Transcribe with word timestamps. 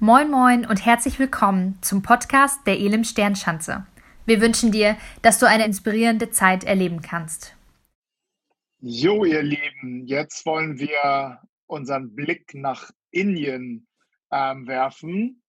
Moin 0.00 0.30
Moin 0.30 0.64
und 0.64 0.86
herzlich 0.86 1.18
willkommen 1.18 1.76
zum 1.80 2.02
Podcast 2.02 2.64
der 2.68 2.78
Elim 2.78 3.02
Sternschanze. 3.02 3.84
Wir 4.26 4.40
wünschen 4.40 4.70
dir, 4.70 4.96
dass 5.22 5.40
du 5.40 5.46
eine 5.48 5.64
inspirierende 5.64 6.30
Zeit 6.30 6.62
erleben 6.62 7.02
kannst. 7.02 7.56
Jo, 8.78 9.24
ihr 9.24 9.42
Lieben, 9.42 10.06
jetzt 10.06 10.46
wollen 10.46 10.78
wir 10.78 11.40
unseren 11.66 12.14
Blick 12.14 12.54
nach 12.54 12.92
Indien 13.10 13.88
ähm, 14.30 14.68
werfen. 14.68 15.42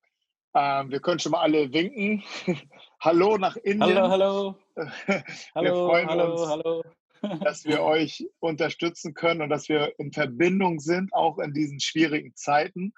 Ähm, 0.56 0.90
wir 0.90 1.00
können 1.00 1.20
schon 1.20 1.34
mal 1.34 1.42
alle 1.42 1.72
winken. 1.72 2.24
hallo 3.00 3.38
nach 3.38 3.56
Indien. 3.58 4.00
Hallo, 4.00 4.10
hallo. 4.10 4.56
wir 5.06 5.24
hallo, 5.54 5.88
freuen 5.90 6.10
hallo, 6.10 6.32
uns, 6.32 6.50
hallo. 6.50 6.84
dass 7.44 7.66
wir 7.66 7.84
euch 7.84 8.28
unterstützen 8.40 9.14
können 9.14 9.44
und 9.44 9.50
dass 9.50 9.70
wir 9.70 9.94
in 10.00 10.12
Verbindung 10.12 10.80
sind, 10.80 11.14
auch 11.14 11.38
in 11.38 11.54
diesen 11.54 11.80
schwierigen 11.80 12.36
Zeiten. 12.36 12.96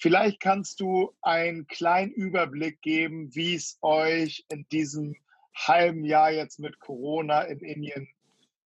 Vielleicht 0.00 0.40
kannst 0.40 0.80
du 0.80 1.12
einen 1.20 1.66
kleinen 1.66 2.10
Überblick 2.12 2.80
geben, 2.80 3.34
wie 3.34 3.54
es 3.54 3.78
euch 3.82 4.46
in 4.48 4.66
diesem 4.72 5.14
halben 5.54 6.04
Jahr 6.06 6.30
jetzt 6.30 6.58
mit 6.58 6.80
Corona 6.80 7.42
in 7.42 7.58
Indien 7.58 8.08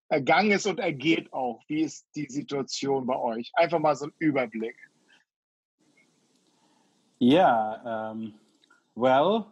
ergangen 0.08 0.52
ist 0.52 0.66
und 0.66 0.78
ergeht 0.78 1.32
auch. 1.32 1.60
Wie 1.66 1.82
ist 1.82 2.06
die 2.14 2.26
Situation 2.28 3.04
bei 3.04 3.16
euch? 3.16 3.50
Einfach 3.54 3.80
mal 3.80 3.96
so 3.96 4.06
ein 4.06 4.12
Überblick. 4.18 4.76
Yeah, 7.20 8.12
um, 8.12 8.34
well, 8.94 9.46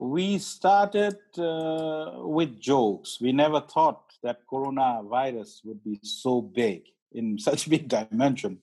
we 0.00 0.40
started 0.40 1.18
uh, 1.38 2.20
with 2.26 2.58
jokes. 2.58 3.20
We 3.20 3.32
never 3.32 3.60
thought 3.60 4.18
that 4.22 4.44
coronavirus 4.46 5.64
would 5.64 5.84
be 5.84 6.00
so 6.02 6.42
big 6.42 6.92
in 7.12 7.38
such 7.38 7.68
big 7.68 7.88
dimension. 7.88 8.60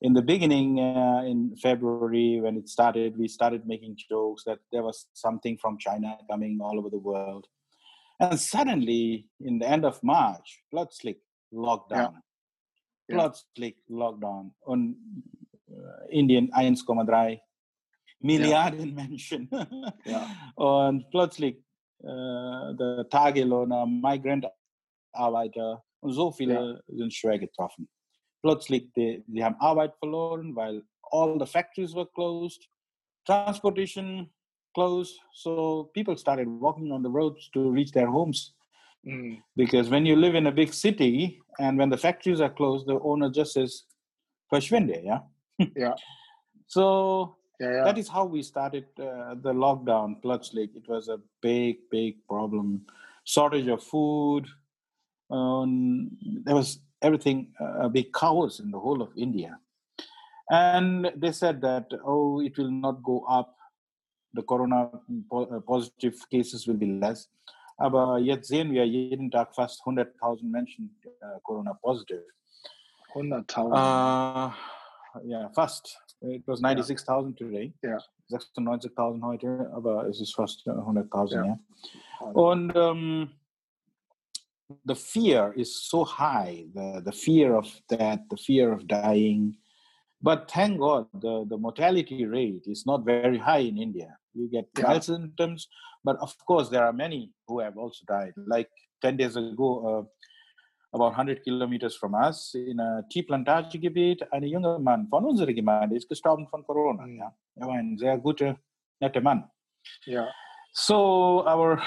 In 0.00 0.14
the 0.14 0.22
beginning 0.22 0.78
uh, 0.80 1.22
in 1.26 1.54
february 1.56 2.40
when 2.40 2.56
it 2.56 2.68
started 2.68 3.16
we 3.18 3.28
started 3.28 3.66
making 3.66 3.94
jokes 3.96 4.44
that 4.44 4.58
there 4.72 4.82
was 4.82 5.06
something 5.12 5.58
from 5.58 5.76
china 5.78 6.16
coming 6.30 6.58
all 6.60 6.78
over 6.78 6.90
the 6.90 6.98
world. 6.98 7.46
And 8.22 8.38
suddenly 8.38 9.28
in 9.40 9.58
the 9.58 9.66
end 9.66 9.84
of 9.84 10.02
march 10.02 10.62
plötzlich 10.70 11.18
lockdown 11.52 12.22
Ja. 13.08 13.16
plötzlich 13.16 13.76
lockdown 13.88 14.54
und 14.60 14.96
äh, 15.68 16.18
indien 16.18 16.52
1,3 16.52 17.40
milliarden 18.20 18.94
menschen 18.94 19.48
Ja. 20.04 20.26
und 20.54 21.08
plötzlich 21.10 21.56
äh, 22.02 22.74
der 22.76 23.06
Tagelöhner, 23.10 23.86
Migrantarbeiter 23.86 25.82
und 26.00 26.12
so 26.12 26.30
viele 26.30 26.82
sind 26.88 27.12
schwer 27.12 27.38
getroffen. 27.38 27.88
Plötzlich, 28.42 28.92
die, 28.94 29.22
die 29.26 29.44
haben 29.44 29.56
Arbeit 29.60 29.94
verloren, 29.98 30.54
weil 30.56 30.82
all 31.12 31.38
the 31.38 31.46
factories 31.46 31.94
were 31.94 32.06
closed, 32.06 32.68
transportation 33.26 34.30
closed, 34.74 35.18
so 35.32 35.90
people 35.94 36.16
started 36.16 36.46
walking 36.48 36.92
on 36.92 37.02
the 37.02 37.10
roads 37.10 37.50
to 37.50 37.70
reach 37.70 37.92
their 37.92 38.06
homes. 38.10 38.54
Mm, 39.04 39.42
Because 39.56 39.90
when 39.90 40.06
you 40.06 40.14
live 40.16 40.34
in 40.34 40.46
a 40.46 40.52
big 40.52 40.72
city 40.72 41.40
and 41.58 41.78
when 41.78 41.90
the 41.90 41.96
factories 41.96 42.40
are 42.40 42.50
closed, 42.52 42.86
the 42.86 42.98
owner 43.00 43.30
just 43.30 43.52
says, 43.54 43.84
verschwinde, 44.52 45.02
yeah? 45.04 45.20
Ja, 45.76 45.94
So 46.66 47.36
ja, 47.58 47.70
ja. 47.70 47.84
that 47.84 47.98
is 47.98 48.08
how 48.08 48.24
we 48.24 48.42
started 48.42 48.86
uh, 48.98 49.34
the 49.42 49.52
lockdown 49.52 50.20
plötzlich 50.22 50.74
it 50.76 50.88
was 50.88 51.08
a 51.08 51.18
big 51.42 51.76
big 51.90 52.16
problem 52.26 52.86
shortage 53.24 53.68
of 53.68 53.82
food 53.82 54.46
um, 55.30 56.10
there 56.44 56.54
was 56.54 56.78
everything 57.00 57.52
uh, 57.60 57.86
a 57.86 57.88
big 57.88 58.12
chaos 58.12 58.60
in 58.60 58.70
the 58.70 58.78
whole 58.78 59.00
of 59.02 59.10
india 59.16 59.58
and 60.50 61.10
they 61.16 61.32
said 61.32 61.60
that 61.60 61.86
oh 62.04 62.40
it 62.40 62.56
will 62.58 62.70
not 62.70 63.02
go 63.02 63.24
up 63.28 63.56
the 64.34 64.42
corona 64.42 64.90
po- 65.30 65.44
uh, 65.50 65.60
positive 65.60 66.16
cases 66.30 66.66
will 66.66 66.76
be 66.78 66.86
less 66.86 67.28
aber 67.78 68.18
jetzt 68.18 68.48
sehen 68.48 68.70
wir 68.72 68.84
jeden 68.86 69.30
Tag 69.30 69.54
fast 69.54 69.80
100.000 69.86 70.44
Menschen 70.50 70.94
uh, 71.22 71.38
corona 71.42 71.72
positive 71.74 72.24
100.000. 73.14 73.72
uh, 73.72 74.50
yeah, 75.24 75.48
fast. 75.54 75.96
It 76.22 76.46
was 76.46 76.60
96.000 76.62 77.36
today. 77.36 77.72
Yeah. 77.82 77.98
96.000 78.30 79.22
heute, 79.24 79.70
aber 79.74 80.06
es 80.06 80.20
ist 80.20 80.34
fast 80.34 80.64
äh, 80.66 80.70
100.000, 80.70 81.34
Ja. 81.34 81.44
ja. 81.46 81.58
Und 82.32 82.76
um, 82.76 83.30
the 84.84 84.94
fear 84.94 85.52
is 85.56 85.82
so 85.88 86.04
high, 86.04 86.64
the, 86.74 87.02
the 87.04 87.12
fear 87.12 87.54
of 87.56 87.66
death, 87.88 88.20
the 88.30 88.36
fear 88.36 88.72
of 88.72 88.86
dying. 88.86 89.56
But 90.22 90.50
thank 90.50 90.78
God, 90.80 91.06
the, 91.14 91.44
the 91.48 91.56
mortality 91.56 92.26
rate 92.26 92.64
is 92.66 92.84
not 92.86 93.04
very 93.04 93.38
high 93.38 93.64
in 93.70 93.78
India. 93.78 94.16
You 94.34 94.48
get 94.48 94.68
Yeah. 94.78 94.88
mild 94.88 95.04
symptoms, 95.04 95.68
but 96.04 96.16
of 96.20 96.34
course, 96.46 96.68
there 96.68 96.84
are 96.84 96.92
many 96.92 97.32
who 97.48 97.60
have 97.60 97.76
also 97.76 98.04
died. 98.06 98.32
Like 98.36 98.70
10 99.02 99.16
days 99.16 99.36
ago, 99.36 99.68
uh, 99.86 100.04
about 100.92 101.12
100 101.12 101.42
kilometers 101.44 101.96
from 101.96 102.14
us, 102.14 102.54
in 102.54 102.78
a 102.80 103.02
Tea-Plantage-Gebiet, 103.10 104.22
ein 104.32 104.42
junger 104.44 104.78
Mann 104.78 105.08
von 105.08 105.24
unserer 105.24 105.52
Gemeinde 105.52 105.96
ist 105.96 106.08
gestorben 106.08 106.46
von 106.48 106.64
Corona. 106.64 107.06
Ja. 107.06 107.32
Er 107.56 107.66
war 107.66 107.74
ein 107.74 107.96
sehr 107.96 108.18
guter, 108.18 108.56
netter 109.00 109.20
Mann. 109.20 109.48
Ja, 110.04 110.28
So 110.72 111.44
our 111.46 111.80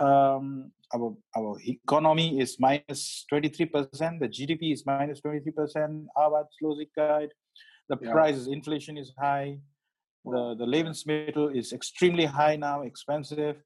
um, 0.00 0.72
our 0.94 1.16
our 1.36 1.58
economy 1.66 2.40
is 2.40 2.56
minus 2.60 2.84
minus 2.88 3.26
23 3.28 3.66
percent. 3.66 4.20
The 4.20 4.28
GDP 4.28 4.72
is 4.72 4.84
minus 4.86 5.20
minus 5.20 5.20
23 5.20 5.52
percent. 5.52 6.06
Arbeitslosigkeit. 6.16 7.30
The 7.88 7.98
Yeah. 8.00 8.12
prices, 8.12 8.46
inflation 8.46 8.96
is 8.96 9.12
high. 9.18 9.58
The 10.24 10.54
the 10.58 10.66
Lebensmittel 10.66 11.54
is 11.54 11.72
extremely 11.72 12.24
high 12.24 12.56
now, 12.56 12.82
expensive, 12.82 13.56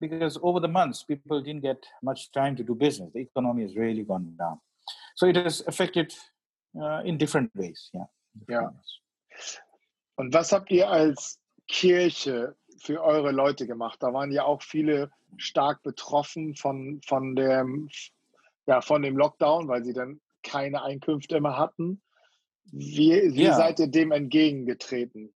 because 0.00 0.38
over 0.42 0.60
the 0.60 0.68
months 0.68 1.04
people 1.04 1.40
didn't 1.42 1.62
get 1.62 1.86
much 2.02 2.32
time 2.32 2.56
to 2.56 2.64
do 2.64 2.74
business. 2.74 3.12
The 3.12 3.20
economy 3.20 3.62
has 3.62 3.76
really 3.76 4.04
gone 4.04 4.34
down. 4.38 4.58
So 5.16 5.26
it 5.26 5.36
has 5.36 5.62
affected 5.66 6.12
uh, 6.82 7.02
in 7.04 7.18
different 7.18 7.50
ways. 7.54 7.90
Yeah. 7.94 8.08
Ja. 8.48 8.72
Und 10.16 10.34
was 10.34 10.52
habt 10.52 10.70
ihr 10.70 10.90
als 10.90 11.38
Kirche 11.68 12.54
für 12.82 13.02
eure 13.02 13.30
Leute 13.30 13.66
gemacht? 13.66 14.02
Da 14.02 14.12
waren 14.12 14.32
ja 14.32 14.44
auch 14.44 14.60
viele 14.62 15.10
stark 15.36 15.82
betroffen 15.82 16.56
von, 16.56 17.00
von, 17.06 17.36
dem, 17.36 17.88
ja, 18.66 18.80
von 18.80 19.02
dem 19.02 19.16
Lockdown, 19.16 19.68
weil 19.68 19.84
sie 19.84 19.92
dann 19.92 20.20
keine 20.42 20.82
Einkünfte 20.82 21.40
mehr 21.40 21.56
hatten. 21.56 22.02
Wie, 22.72 23.12
wie 23.34 23.44
Ja. 23.44 23.54
seid 23.54 23.78
ihr 23.78 23.86
dem 23.88 24.12
entgegengetreten? 24.12 25.32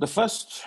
the 0.00 0.06
first 0.08 0.66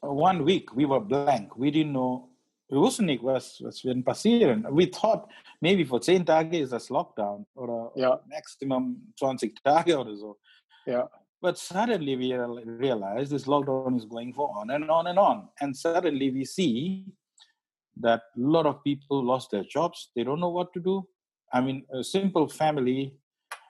one 0.00 0.44
week 0.44 0.74
we 0.74 0.86
were 0.88 1.00
blank. 1.00 1.52
We 1.56 1.68
didn't 1.70 1.90
know. 1.92 2.28
Wir 2.68 2.80
wussten 2.80 3.04
nicht, 3.04 3.22
was, 3.22 3.62
was 3.62 3.84
wird 3.84 4.02
passieren. 4.04 4.66
We 4.70 4.90
thought 4.90 5.28
maybe 5.60 5.84
for 5.84 6.00
10 6.00 6.24
Tage 6.24 6.58
ist 6.60 6.72
das 6.72 6.88
Lockdown 6.88 7.46
oder 7.54 7.92
Ja. 7.94 8.20
maximum 8.26 9.12
20 9.18 9.62
Tage 9.62 9.98
oder 9.98 10.16
so. 10.16 10.38
Ja, 10.86 11.08
But 11.42 11.58
suddenly 11.58 12.14
we 12.16 12.32
realize 12.86 13.28
this 13.30 13.46
lockdown 13.46 13.96
is 13.96 14.04
going 14.04 14.32
for 14.32 14.48
on 14.56 14.70
and 14.70 14.88
on 14.90 15.08
and 15.08 15.18
on. 15.18 15.48
And 15.60 15.76
suddenly 15.76 16.30
we 16.30 16.44
see 16.44 17.06
that 18.00 18.20
a 18.36 18.40
lot 18.40 18.64
of 18.66 18.82
people 18.84 19.22
lost 19.24 19.50
their 19.50 19.64
jobs. 19.64 20.10
They 20.14 20.22
don't 20.24 20.40
know 20.40 20.50
what 20.50 20.72
to 20.74 20.80
do. 20.80 21.06
I 21.52 21.60
mean, 21.60 21.84
a 21.92 22.02
simple 22.02 22.48
family 22.48 23.18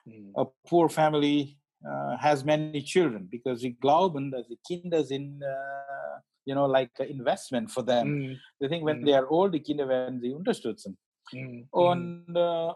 Mhm. 0.05 0.33
a 0.35 0.45
poor 0.67 0.89
family 0.89 1.57
uh, 1.89 2.17
has 2.17 2.43
many 2.43 2.81
children 2.81 3.27
because 3.31 3.63
we 3.63 3.71
glauben 3.71 4.31
die 4.31 4.57
Kinder 4.67 5.03
sind, 5.03 5.41
uh, 5.43 6.19
you 6.45 6.53
know, 6.55 6.65
like 6.65 6.91
an 6.99 7.07
investment 7.07 7.71
for 7.71 7.83
them. 7.83 8.07
Mhm. 8.07 8.39
They 8.59 8.67
think 8.67 8.83
when 8.83 8.99
Mhm. 8.99 9.05
they 9.05 9.13
are 9.13 9.27
old, 9.29 9.53
die 9.53 9.59
Kinder 9.59 9.87
werden 9.87 10.19
sie 10.19 10.33
unterstützen. 10.33 10.97
Uh, 11.33 12.73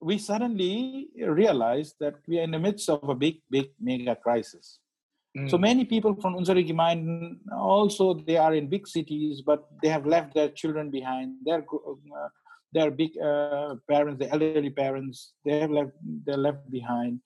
we 0.00 0.18
suddenly 0.18 1.08
realized 1.16 1.96
that 2.00 2.14
we 2.26 2.38
are 2.38 2.42
in 2.42 2.52
the 2.52 2.58
midst 2.58 2.88
of 2.88 3.08
a 3.08 3.14
big, 3.14 3.40
big 3.50 3.70
mega 3.80 4.14
crisis. 4.16 4.78
Mhm. 5.36 5.50
So 5.50 5.58
many 5.58 5.84
people 5.84 6.14
from 6.22 6.36
unsere 6.36 6.62
Gemeinden 6.62 7.38
also 7.52 8.14
they 8.14 8.36
are 8.36 8.54
in 8.54 8.68
big 8.68 8.86
cities, 8.86 9.42
but 9.42 9.60
they 9.82 9.88
have 9.88 10.06
left 10.06 10.34
their 10.34 10.50
children 10.60 10.90
behind. 10.90 11.36
Their 11.44 11.60
uh, 11.60 12.28
their 12.72 12.90
big 12.90 13.12
uh, 13.18 13.76
parents, 13.90 14.18
the 14.18 14.30
elderly 14.30 14.70
parents, 14.70 15.32
they 15.44 15.58
have 15.60 15.70
left 15.70 15.92
they're 16.24 16.44
left 16.48 16.70
behind, 16.70 17.20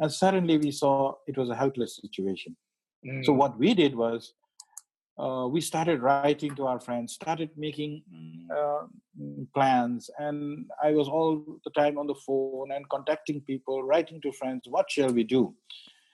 and 0.00 0.10
suddenly 0.12 0.58
we 0.58 0.70
saw 0.70 1.14
it 1.26 1.36
was 1.36 1.48
a 1.50 1.54
helpless 1.62 1.96
situation. 1.96 2.56
Mhm. 3.04 3.24
So 3.26 3.32
what 3.32 3.58
we 3.58 3.74
did 3.74 3.94
was 4.04 4.34
uh, 5.22 5.46
we 5.54 5.60
started 5.60 6.02
writing 6.02 6.52
to 6.56 6.66
our 6.66 6.80
friends, 6.80 7.14
started 7.14 7.50
making 7.56 8.02
uh, 8.56 8.82
plans, 9.54 10.10
and 10.18 10.66
I 10.82 10.90
was 10.92 11.08
all 11.08 11.32
the 11.64 11.70
time 11.70 11.96
on 11.98 12.06
the 12.06 12.18
phone 12.26 12.72
and 12.74 12.88
contacting 12.88 13.40
people, 13.42 13.82
writing 13.90 14.20
to 14.22 14.32
friends. 14.32 14.62
What 14.68 14.90
shall 14.90 15.12
we 15.18 15.24
do? 15.24 15.54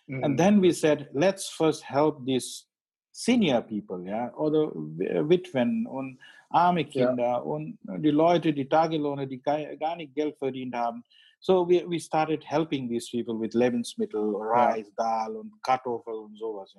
Mhm. 0.08 0.24
And 0.24 0.38
then 0.38 0.60
we 0.60 0.72
said, 0.72 1.08
let's 1.14 1.48
first 1.60 1.82
help 1.82 2.24
these 2.24 2.66
senior 3.12 3.62
people, 3.62 4.00
ja, 4.04 4.30
oder 4.36 4.70
W- 4.74 5.28
Witwen 5.28 5.86
und 5.86 6.18
arme 6.50 6.84
Kinder 6.84 7.44
und 7.44 7.78
die 8.04 8.10
Leute, 8.10 8.52
die 8.52 8.68
Tagelöhne, 8.68 9.26
die 9.26 9.40
gar 9.40 9.96
nicht 9.96 10.14
Geld 10.14 10.36
verdient 10.38 10.74
haben. 10.74 11.02
So 11.40 11.62
we, 11.68 11.84
we 11.86 11.98
started 11.98 12.42
helping 12.44 12.88
these 12.88 13.08
people 13.10 13.38
with 13.38 13.54
Lebensmittel, 13.54 14.34
rice, 14.34 14.90
dal, 14.96 15.36
and 15.40 15.52
Kartoffel 15.62 16.26
and 16.26 16.36
sowas. 16.36 16.74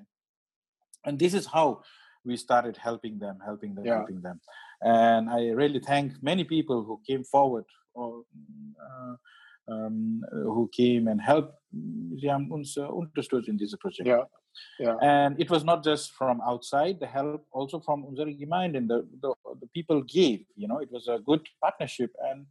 And 1.05 1.17
this 1.17 1.33
is 1.33 1.45
how 1.45 1.81
we 2.25 2.37
started 2.37 2.77
helping 2.77 3.19
them, 3.19 3.37
helping 3.45 3.75
them, 3.75 3.85
Yeah. 3.85 3.97
helping 3.97 4.21
them. 4.21 4.39
And 4.81 5.29
I 5.29 5.51
really 5.51 5.79
thank 5.79 6.13
many 6.21 6.43
people 6.43 6.83
who 6.83 6.99
came 7.05 7.23
forward 7.23 7.65
or 7.93 8.23
uh, 8.79 9.15
um, 9.71 10.23
who 10.31 10.69
came 10.71 11.07
and 11.07 11.21
helped. 11.21 11.53
Sie 12.17 12.31
haben 12.31 12.51
uns 12.51 12.77
uh, 12.77 12.87
unterstützt 12.87 13.47
in 13.47 13.57
diesem 13.57 13.77
Projekt. 13.79 14.07
Ja, 14.07 14.27
ja, 14.79 14.97
And 14.99 15.39
it 15.39 15.49
was 15.49 15.63
not 15.63 15.83
just 15.85 16.11
from 16.13 16.41
outside, 16.41 16.99
the 16.99 17.05
help 17.07 17.45
also 17.51 17.79
from 17.79 18.03
unsere 18.05 18.33
Gemeinde. 18.33 18.81
The, 18.87 19.07
the, 19.21 19.33
the 19.59 19.67
people 19.67 20.01
gave, 20.03 20.45
you 20.55 20.67
know, 20.67 20.79
it 20.79 20.91
was 20.91 21.07
a 21.07 21.19
good 21.19 21.47
partnership 21.61 22.11
and 22.31 22.47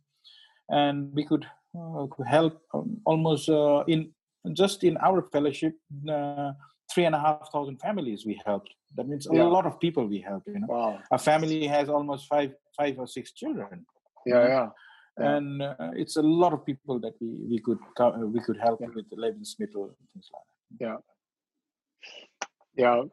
and 0.70 1.14
we 1.14 1.24
could, 1.24 1.46
uh, 1.74 2.06
help 2.26 2.60
um, 2.74 3.00
almost 3.04 3.48
uh, 3.48 3.84
in 3.86 4.12
just 4.52 4.84
in 4.84 4.96
our 4.98 5.22
fellowship, 5.32 5.74
uh, 6.08 6.52
three 6.92 7.06
and 7.06 7.14
a 7.14 7.18
half 7.18 7.50
thousand 7.52 7.78
families 7.80 8.24
we 8.26 8.40
helped. 8.44 8.70
That 8.96 9.06
means 9.06 9.26
a 9.28 9.34
Yeah. 9.34 9.48
lot 9.48 9.66
of 9.66 9.78
people 9.78 10.06
we 10.08 10.20
helped, 10.20 10.46
you 10.48 10.58
know. 10.60 10.68
wow. 10.68 10.98
A 11.10 11.18
family 11.18 11.66
has 11.68 11.88
almost 11.88 12.26
five, 12.28 12.54
five 12.76 12.98
or 12.98 13.06
six 13.06 13.32
children. 13.34 13.86
Ja, 14.26 14.42
ja. 14.48 14.48
Ja. 14.48 14.74
And 15.36 15.60
uh, 15.62 15.90
it's 15.96 16.16
a 16.16 16.22
lot 16.22 16.52
of 16.52 16.64
people 16.64 17.00
that 17.00 17.14
we, 17.20 17.28
we 17.50 17.60
could 17.60 17.78
co- 17.96 18.12
uh, 18.14 18.26
we 18.26 18.40
could 18.40 18.56
help 18.60 18.80
Yeah. 18.80 18.94
with 18.94 19.06
Lebensmittel 19.10 19.82
and 19.88 19.96
things 20.12 20.28
like 20.32 20.46
that. 20.78 20.86
Ja. 20.86 21.02
Ja, 22.74 23.04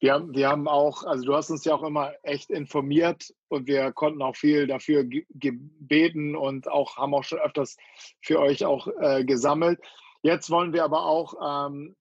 wir 0.00 0.12
haben, 0.12 0.34
wir 0.34 0.48
haben 0.48 0.66
auch, 0.66 1.04
also 1.04 1.24
du 1.24 1.34
hast 1.34 1.48
uns 1.50 1.64
ja 1.64 1.74
auch 1.76 1.84
immer 1.84 2.12
echt 2.24 2.50
informiert 2.50 3.32
und 3.48 3.68
wir 3.68 3.92
konnten 3.92 4.20
auch 4.20 4.34
viel 4.34 4.66
dafür 4.66 5.04
ge- 5.04 5.24
gebeten 5.30 6.34
und 6.34 6.68
auch 6.68 6.96
haben 6.96 7.14
auch 7.14 7.22
schon 7.22 7.38
öfters 7.38 7.76
für 8.20 8.40
euch 8.40 8.64
auch 8.64 8.88
äh, 9.00 9.24
gesammelt. 9.24 9.78
Jetzt 10.22 10.50
wollen 10.50 10.72
wir 10.72 10.84
aber 10.84 11.04
auch 11.04 11.66
ähm, 11.68 11.96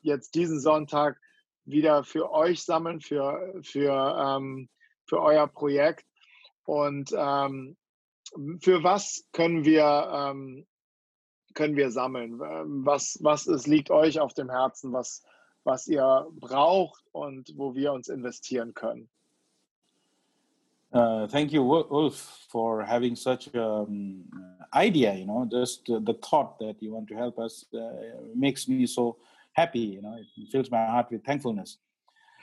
jetzt 0.00 0.34
diesen 0.34 0.60
Sonntag 0.60 1.20
wieder 1.64 2.04
für 2.04 2.30
euch 2.32 2.64
sammeln, 2.64 3.00
für, 3.00 3.54
für, 3.62 4.16
ähm, 4.18 4.68
für 5.04 5.20
euer 5.20 5.46
Projekt. 5.46 6.06
Und 6.64 7.12
ähm, 7.16 7.76
für 8.60 8.82
was 8.82 9.24
können 9.32 9.64
wir, 9.64 9.84
ähm, 10.12 10.66
können 11.54 11.76
wir 11.76 11.90
sammeln? 11.90 12.38
Was, 12.38 13.18
was 13.20 13.46
ist, 13.46 13.66
liegt 13.66 13.90
euch 13.90 14.20
auf 14.20 14.34
dem 14.34 14.50
Herzen, 14.50 14.92
was, 14.92 15.22
was 15.64 15.86
ihr 15.86 16.26
braucht 16.32 17.04
und 17.12 17.52
wo 17.56 17.74
wir 17.74 17.92
uns 17.92 18.08
investieren 18.08 18.74
können? 18.74 19.10
Uh, 20.92 21.26
thank 21.26 21.52
you, 21.52 21.62
Ulf, 21.70 22.46
for 22.50 22.82
having 22.82 23.14
such 23.14 23.54
um, 23.54 24.24
idea. 24.74 25.14
You 25.14 25.26
know, 25.26 25.48
just 25.50 25.88
uh, 25.90 25.98
the 26.02 26.14
thought 26.14 26.58
that 26.60 26.76
you 26.80 26.92
want 26.94 27.08
to 27.08 27.14
help 27.14 27.38
us 27.38 27.64
uh, 27.74 27.92
makes 28.34 28.66
me 28.68 28.86
so 28.86 29.16
happy. 29.52 29.80
You 29.80 30.02
know, 30.02 30.16
it 30.18 30.50
fills 30.50 30.70
my 30.70 30.84
heart 30.86 31.10
with 31.10 31.24
thankfulness. 31.24 31.78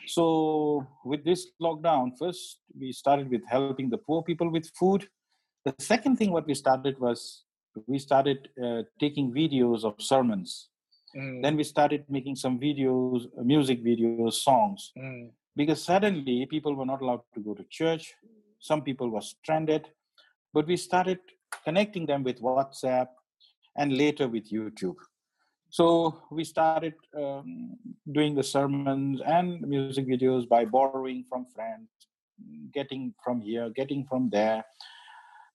So, 0.07 0.85
with 1.03 1.25
this 1.25 1.47
lockdown, 1.59 2.11
first 2.19 2.59
we 2.79 2.91
started 2.91 3.31
with 3.31 3.41
helping 3.47 3.89
the 3.89 3.97
poor 3.97 4.21
people 4.21 4.49
with 4.51 4.69
food. 4.77 5.07
The 5.63 5.73
second 5.79 6.17
thing 6.17 6.31
what 6.31 6.45
we 6.45 6.53
started 6.53 6.99
was 6.99 7.43
we 7.87 7.97
started 7.97 8.49
uh, 8.63 8.83
taking 8.99 9.33
videos 9.33 9.83
of 9.83 9.95
sermons. 9.99 10.69
Mm, 11.15 11.41
Then 11.41 11.55
we 11.57 11.63
started 11.63 12.05
making 12.07 12.35
some 12.35 12.59
videos, 12.59 13.27
music 13.43 13.83
videos, 13.83 14.33
songs 14.33 14.91
mm, 14.97 15.31
because 15.55 15.83
suddenly 15.83 16.45
people 16.45 16.75
were 16.75 16.85
not 16.85 17.01
allowed 17.01 17.21
to 17.33 17.39
go 17.39 17.53
to 17.53 17.63
church. 17.69 18.13
Some 18.59 18.81
people 18.81 19.09
were 19.09 19.21
stranded. 19.21 19.87
But 20.53 20.67
we 20.67 20.77
started 20.77 21.19
connecting 21.63 22.05
them 22.05 22.23
with 22.23 22.41
whatsapp 22.41 23.07
and 23.77 23.97
later 23.97 24.27
with 24.27 24.49
youtube. 24.51 24.95
So 25.69 26.21
we 26.31 26.45
started 26.45 26.93
um, 27.17 27.77
doing 28.09 28.35
the 28.35 28.43
sermons 28.43 29.21
and 29.25 29.59
music 29.61 30.07
videos 30.07 30.47
by 30.47 30.63
borrowing 30.63 31.25
from 31.27 31.45
friends 31.53 31.89
getting 32.73 33.13
from 33.23 33.41
here 33.41 33.69
getting 33.69 34.05
from 34.05 34.29
there. 34.29 34.63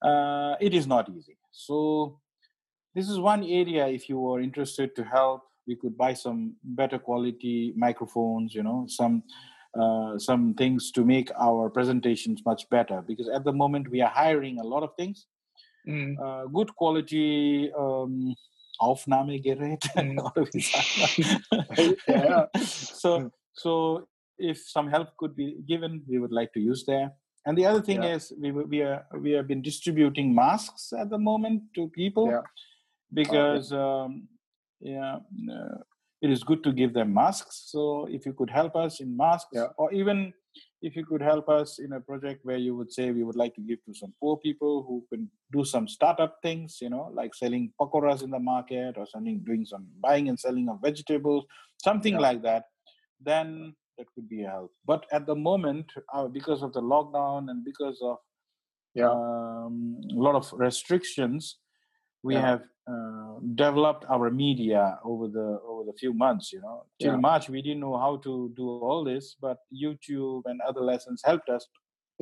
Uh, 0.03 0.55
it 0.61 0.75
is 0.75 0.87
not 0.87 1.09
easy. 1.11 1.37
So 1.51 2.19
this 2.95 3.09
is 3.09 3.19
one 3.19 3.45
area 3.45 3.87
if 3.87 4.09
you 4.09 4.31
are 4.31 4.41
interested 4.41 4.95
to 4.97 5.05
help 5.05 5.43
we 5.67 5.77
could 5.77 5.97
buy 5.97 6.13
some 6.13 6.55
better 6.65 6.99
quality 6.99 7.73
microphones 7.77 8.55
you 8.55 8.63
know 8.63 8.85
some 8.89 9.23
uh, 9.79 10.19
some 10.19 10.55
things 10.55 10.91
to 10.93 11.05
make 11.05 11.31
our 11.39 11.71
presentations 11.71 12.43
much 12.45 12.69
better 12.71 13.03
because 13.07 13.29
at 13.29 13.45
the 13.45 13.53
moment 13.53 13.89
we 13.91 14.01
are 14.01 14.11
hiring 14.11 14.59
a 14.59 14.65
lot 14.65 14.83
of 14.83 14.91
things 14.97 15.27
mm, 15.87 16.17
uh, 16.19 16.47
good 16.47 16.75
quality 16.77 17.71
um, 17.79 18.35
Aufnahmegerät 18.81 19.85
oder 19.95 20.47
wie 20.53 20.61
sagt 20.61 21.19
man? 21.51 21.97
Ja, 22.07 22.25
ja. 22.25 22.49
so 22.55 23.31
so 23.53 24.07
if 24.39 24.59
some 24.69 24.89
help 24.91 25.09
could 25.19 25.37
be 25.37 25.57
given 25.67 26.03
we 26.09 26.19
would 26.19 26.33
like 26.33 26.53
to 26.53 26.61
use 26.61 26.85
there 26.87 27.13
and 27.47 27.57
the 27.59 27.67
other 27.67 27.83
thing 27.83 28.03
Yeah. 28.03 28.17
is 28.17 28.33
we 28.41 28.51
we 28.53 28.83
are 28.83 29.07
we 29.21 29.33
have 29.37 29.47
been 29.47 29.63
distributing 29.63 30.35
masks 30.35 30.93
at 30.93 31.11
the 31.11 31.19
moment 31.19 31.63
to 31.75 31.89
people 31.89 32.27
Yeah. 32.27 32.43
because 33.13 33.73
um, 33.73 34.29
yeah 34.81 35.19
uh, 35.53 35.79
it 36.23 36.31
is 36.31 36.43
good 36.45 36.63
to 36.65 36.73
give 36.73 36.93
them 36.93 37.13
masks 37.15 37.57
so 37.73 38.07
if 38.11 38.27
you 38.27 38.33
could 38.33 38.51
help 38.51 38.77
us 38.77 39.01
in 39.01 39.17
masks 39.17 39.51
Yeah. 39.53 39.69
or 39.79 39.93
even 39.93 40.33
if 40.83 40.97
you 40.97 41.05
could 41.05 41.23
help 41.23 41.49
us 41.49 41.79
in 41.79 41.93
a 41.93 42.01
project 42.01 42.45
where 42.45 42.57
you 42.67 42.75
would 42.77 42.93
say 42.93 43.11
we 43.11 43.25
would 43.25 43.37
like 43.37 43.55
to 43.55 43.61
give 43.71 43.83
to 43.87 43.95
some 43.95 44.13
poor 44.21 44.37
people 44.39 44.83
who 44.87 45.05
can 45.11 45.31
do 45.53 45.65
some 45.65 45.87
startup 45.97 46.39
things 46.43 46.79
you 46.81 46.91
know 46.95 47.05
like 47.21 47.35
selling 47.35 47.73
pakoras 47.81 48.23
in 48.23 48.31
the 48.31 48.39
market 48.39 48.97
or 48.99 49.07
something 49.07 49.39
doing 49.51 49.65
some 49.65 49.87
buying 50.07 50.29
and 50.29 50.39
selling 50.47 50.69
of 50.69 50.81
vegetables 50.89 51.45
something 51.89 52.15
Yeah. 52.15 52.27
like 52.29 52.43
that 52.43 52.65
then 53.21 53.75
that 53.99 54.07
could 54.15 54.29
be 54.29 54.43
a 54.45 54.51
help 54.51 54.73
but 54.93 55.07
at 55.13 55.27
the 55.27 55.35
moment 55.51 55.87
uh, 56.15 56.27
because 56.29 56.63
of 56.63 56.73
the 56.73 56.83
lockdown 56.95 57.51
and 57.51 57.65
because 57.65 57.99
of 58.11 58.19
Yeah. 58.95 59.11
um, 59.11 59.77
a 60.19 60.21
lot 60.27 60.35
of 60.41 60.47
restrictions 60.67 61.43
we 62.29 62.35
Yeah. 62.35 62.47
have 62.49 62.63
uh, 62.91 63.35
developed 63.55 64.05
our 64.09 64.31
media 64.31 64.99
over 65.05 65.27
the 65.29 65.49
over 65.71 65.83
the 65.85 65.93
few 66.03 66.13
months 66.13 66.53
you 66.53 66.61
know. 66.61 66.85
Till 67.01 67.13
Yeah. 67.13 67.21
march 67.29 67.49
we 67.49 67.61
didn't 67.63 67.81
know 67.87 67.97
how 68.07 68.17
to 68.27 68.33
do 68.61 68.67
all 68.87 69.05
this 69.05 69.37
but 69.47 69.59
youtube 69.85 70.43
and 70.47 70.61
other 70.69 70.81
lessons 70.93 71.23
helped 71.25 71.49
us. 71.57 71.65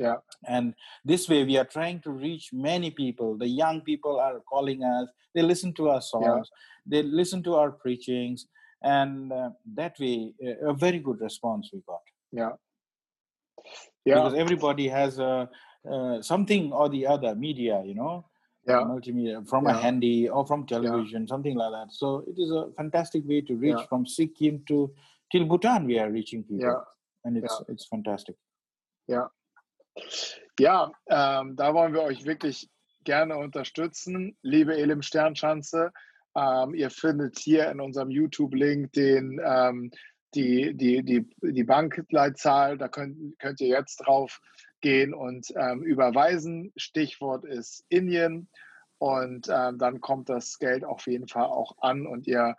Yeah. 0.05 0.17
and 0.55 0.65
this 1.03 1.27
way 1.31 1.43
we 1.43 1.55
are 1.61 1.69
trying 1.77 1.99
to 2.05 2.11
reach 2.11 2.45
many 2.53 2.89
people. 2.89 3.37
The 3.37 3.51
young 3.63 3.81
people 3.81 4.15
are 4.27 4.39
calling 4.53 4.81
us. 4.81 5.07
They 5.35 5.41
listen 5.41 5.73
to 5.73 5.89
our 5.89 6.01
songs. 6.01 6.47
They 6.91 7.01
listen 7.03 7.43
to 7.43 7.55
our 7.55 7.71
preachings. 7.71 8.47
And 8.81 9.33
uh, 9.33 9.49
that 9.75 9.99
way 9.99 10.33
uh, 10.47 10.69
a 10.71 10.73
very 10.73 10.99
good 10.99 11.19
response 11.19 11.63
we 11.73 11.81
got. 11.85 12.05
Yeah. 12.31 12.53
Yeah. 14.05 14.15
because 14.15 14.35
everybody 14.35 14.87
has 14.87 15.19
a 15.19 15.49
uh, 15.91 16.21
something 16.21 16.71
or 16.71 16.87
the 16.89 17.05
other 17.07 17.35
media 17.35 17.81
you 17.85 17.95
know 17.95 18.25
Ja. 18.69 18.85
multimedia 18.85 19.43
from 19.45 19.65
a 19.67 19.71
Yeah. 19.71 19.83
handy 19.83 20.29
or 20.29 20.45
from 20.45 20.65
television 20.65 21.27
something 21.27 21.55
like 21.57 21.71
that 21.71 21.91
so 21.91 22.23
it 22.27 22.37
is 22.37 22.51
a 22.51 22.71
fantastic 22.75 23.27
way 23.27 23.41
to 23.41 23.53
reach 23.55 23.77
Yeah. 23.79 23.87
from 23.87 24.05
sikkim 24.05 24.63
to 24.65 24.93
till 25.31 25.45
bhutan 25.45 25.87
we 25.87 25.99
are 25.99 26.11
reaching 26.11 26.43
people 26.43 26.65
Ja. 26.67 26.85
and 27.23 27.37
it's 27.37 27.63
it's 27.67 27.85
fantastic 27.87 28.35
Ja, 30.59 30.91
ähm, 31.09 31.55
da 31.55 31.73
wollen 31.73 31.93
wir 31.93 32.01
euch 32.03 32.25
wirklich 32.25 32.69
gerne 33.03 33.37
unterstützen, 33.37 34.37
liebe 34.41 34.75
Elim 34.77 35.01
Sternschanze. 35.01 35.91
Ähm, 36.35 36.73
ihr 36.73 36.89
findet 36.89 37.39
hier 37.39 37.69
in 37.71 37.79
unserem 37.81 38.09
YouTube-Link 38.09 38.91
den, 38.93 39.41
ähm, 39.43 39.91
die, 40.35 40.73
die, 40.75 41.03
die, 41.03 41.27
die 41.41 41.63
Bankleitzahl. 41.63 42.77
Da 42.77 42.87
könnt, 42.87 43.37
könnt 43.39 43.59
ihr 43.61 43.67
jetzt 43.69 43.97
drauf 43.97 44.39
gehen 44.81 45.13
und 45.13 45.47
ähm, 45.55 45.83
überweisen. 45.83 46.71
Stichwort 46.75 47.45
ist 47.45 47.85
Indien. 47.89 48.49
Und 48.97 49.47
ähm, 49.49 49.77
dann 49.77 50.01
kommt 50.01 50.27
das 50.27 50.59
Geld 50.59 50.83
auf 50.83 51.07
jeden 51.07 51.27
Fall 51.27 51.45
auch 51.45 51.77
an 51.79 52.05
und 52.05 52.27
ihr 52.27 52.55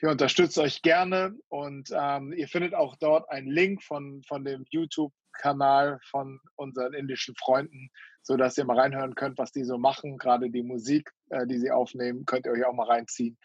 wir 0.00 0.10
unterstützen 0.10 0.60
euch 0.60 0.82
gerne 0.82 1.34
und 1.48 1.90
ähm, 1.92 2.32
ihr 2.32 2.46
findet 2.46 2.74
auch 2.74 2.94
dort 2.96 3.28
einen 3.30 3.48
Link 3.48 3.82
von, 3.82 4.22
von 4.28 4.44
dem 4.44 4.64
YouTube-Kanal 4.70 5.98
von 6.08 6.38
unseren 6.54 6.94
indischen 6.94 7.34
Freunden, 7.34 7.90
sodass 8.22 8.56
ihr 8.56 8.64
mal 8.64 8.78
reinhören 8.78 9.16
könnt, 9.16 9.38
was 9.38 9.50
die 9.50 9.64
so 9.64 9.76
machen. 9.76 10.16
Gerade 10.16 10.50
die 10.50 10.62
Musik, 10.62 11.10
äh, 11.30 11.46
die 11.46 11.58
sie 11.58 11.72
aufnehmen, 11.72 12.26
könnt 12.26 12.46
ihr 12.46 12.52
euch 12.52 12.64
auch 12.64 12.74
mal 12.74 12.86
reinziehen. 12.86 13.36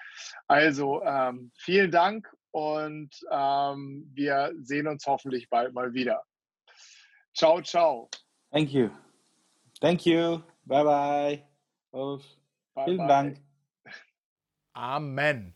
Also 0.47 1.01
ähm, 1.03 1.51
vielen 1.57 1.89
Dank 1.89 2.31
und 2.51 3.09
ähm, 3.31 4.12
wir 4.13 4.53
sehen 4.62 4.88
uns 4.88 5.07
hoffentlich 5.07 5.50
bald 5.50 5.73
mal 5.73 5.93
wieder. 5.93 6.23
Ciao, 7.34 7.62
ciao. 7.62 8.10
thank 8.52 8.72
you 8.72 8.90
thank 9.82 10.06
you 10.06 10.42
bye 10.66 10.84
bye 10.84 11.44
Ulf. 11.92 12.24
Bye, 12.75 12.86
vielen 12.86 12.98
bye. 12.98 13.08
dank 13.08 13.38
Amen. 14.75 15.54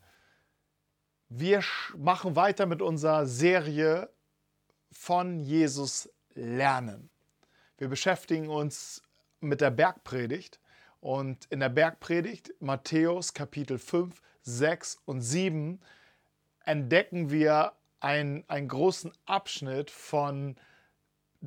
Wir 1.27 1.63
machen 1.97 2.35
weiter 2.35 2.67
mit 2.67 2.83
unserer 2.83 3.25
Serie 3.25 4.09
von 4.91 5.39
Jesus 5.39 6.07
lernen. 6.35 7.09
Wir 7.79 7.87
beschäftigen 7.87 8.47
uns 8.47 9.01
mit 9.39 9.59
der 9.59 9.71
Bergpredigt 9.71 10.59
Und 10.99 11.45
in 11.45 11.59
der 11.59 11.69
Bergpredigt, 11.69 12.53
Matthäus 12.59 13.33
Kapitel 13.33 13.77
5, 13.77 14.21
6 14.41 15.01
und 15.05 15.21
7, 15.21 15.79
entdecken 16.65 17.29
wir 17.29 17.73
einen, 17.99 18.43
einen 18.47 18.67
großen 18.67 19.11
Abschnitt 19.25 19.91
von 19.91 20.55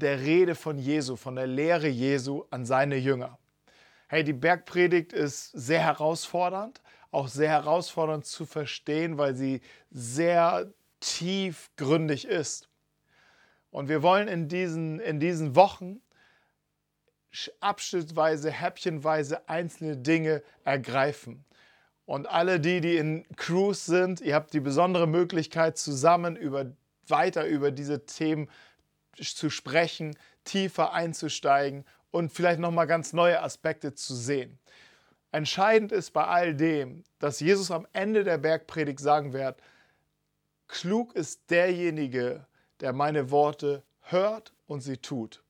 der 0.03 0.21
Rede 0.21 0.55
von 0.55 0.79
Jesu, 0.79 1.17
von 1.17 1.37
der 1.37 1.47
Lehre 1.47 1.89
Jesu 1.89 2.45
an 2.51 2.67
seine 2.67 2.97
Jünger. 2.97 3.39
Hey, 4.09 4.25
die 4.25 4.33
Bergpredigt 4.33 5.13
ist 5.13 5.53
sehr 5.53 5.81
herausfordernd, 5.81 6.83
auch 7.13 7.29
sehr 7.29 7.51
herausfordernd 7.51 8.27
zu 8.27 8.45
verstehen, 8.45 9.19
weil 9.19 9.35
sie 9.35 9.61
sehr 9.91 10.73
tiefgründig 11.01 12.27
ist. 12.27 12.69
Und 13.71 13.89
wir 13.89 14.03
wollen 14.03 14.29
in 14.29 14.49
diesen, 14.49 14.99
in 15.01 15.21
diesen 15.21 15.55
Wochen 15.55 16.01
abschnittweise, 17.61 18.51
häppchenweise 18.51 19.49
einzelne 19.49 19.97
Dinge 19.97 20.43
ergreifen. 20.65 21.45
Und 22.05 22.29
alle 22.29 22.59
die, 22.59 22.81
die 22.81 22.97
in 22.97 23.25
Cruise 23.37 23.85
sind, 23.85 24.21
ihr 24.21 24.35
habt 24.35 24.53
die 24.53 24.61
besondere 24.61 25.07
Möglichkeit, 25.07 25.79
zusammen 25.79 26.35
über, 26.35 26.73
weiter 27.07 27.47
über 27.47 27.71
diese 27.71 28.05
Themen 28.05 28.49
zu 29.17 29.51
sprechen, 29.51 30.17
tiefer 30.45 30.93
einzusteigen 30.93 31.85
und 32.11 32.33
vielleicht 32.33 32.61
nochmal 32.61 32.87
ganz 32.87 33.13
neue 33.13 33.43
Aspekte 33.43 33.95
zu 33.95 34.15
sehen. 34.15 34.59
Entscheidend 35.33 35.93
ist 35.93 36.11
bei 36.13 36.25
all 36.25 36.55
dem, 36.55 37.05
dass 37.19 37.41
Jesus 37.41 37.71
am 37.71 37.87
Ende 37.93 38.25
der 38.25 38.39
Bergpredigt 38.39 39.01
sagen 39.01 39.33
wird, 39.33 39.61
klug 40.67 41.15
ist 41.15 41.51
derjenige, 41.51 42.47
der 42.81 42.93
meine 42.93 43.31
Worte 43.31 43.83
hört 44.03 44.53
und 44.67 44.81
sie 44.81 44.97
tut. 44.97 45.43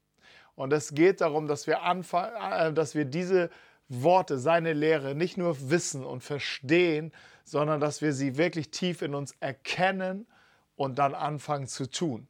Und 0.54 0.72
es 0.72 0.94
geht 0.94 1.22
darum, 1.22 1.46
dass 1.46 1.66
wir, 1.66 1.82
anfangen, 1.82 2.34
äh, 2.52 2.72
dass 2.72 2.94
wir 2.94 3.06
diese 3.06 3.48
Worte, 3.88 4.38
seine 4.38 4.72
Lehre 4.72 5.14
nicht 5.14 5.38
nur 5.38 5.70
wissen 5.70 6.04
und 6.04 6.22
verstehen, 6.22 7.12
sondern 7.44 7.80
dass 7.80 8.02
wir 8.02 8.12
sie 8.12 8.36
wirklich 8.36 8.70
tief 8.70 9.02
in 9.02 9.14
uns 9.14 9.34
erkennen 9.40 10.26
und 10.76 10.98
dann 10.98 11.14
anfangen 11.14 11.66
zu 11.66 11.90
tun. 11.90 12.28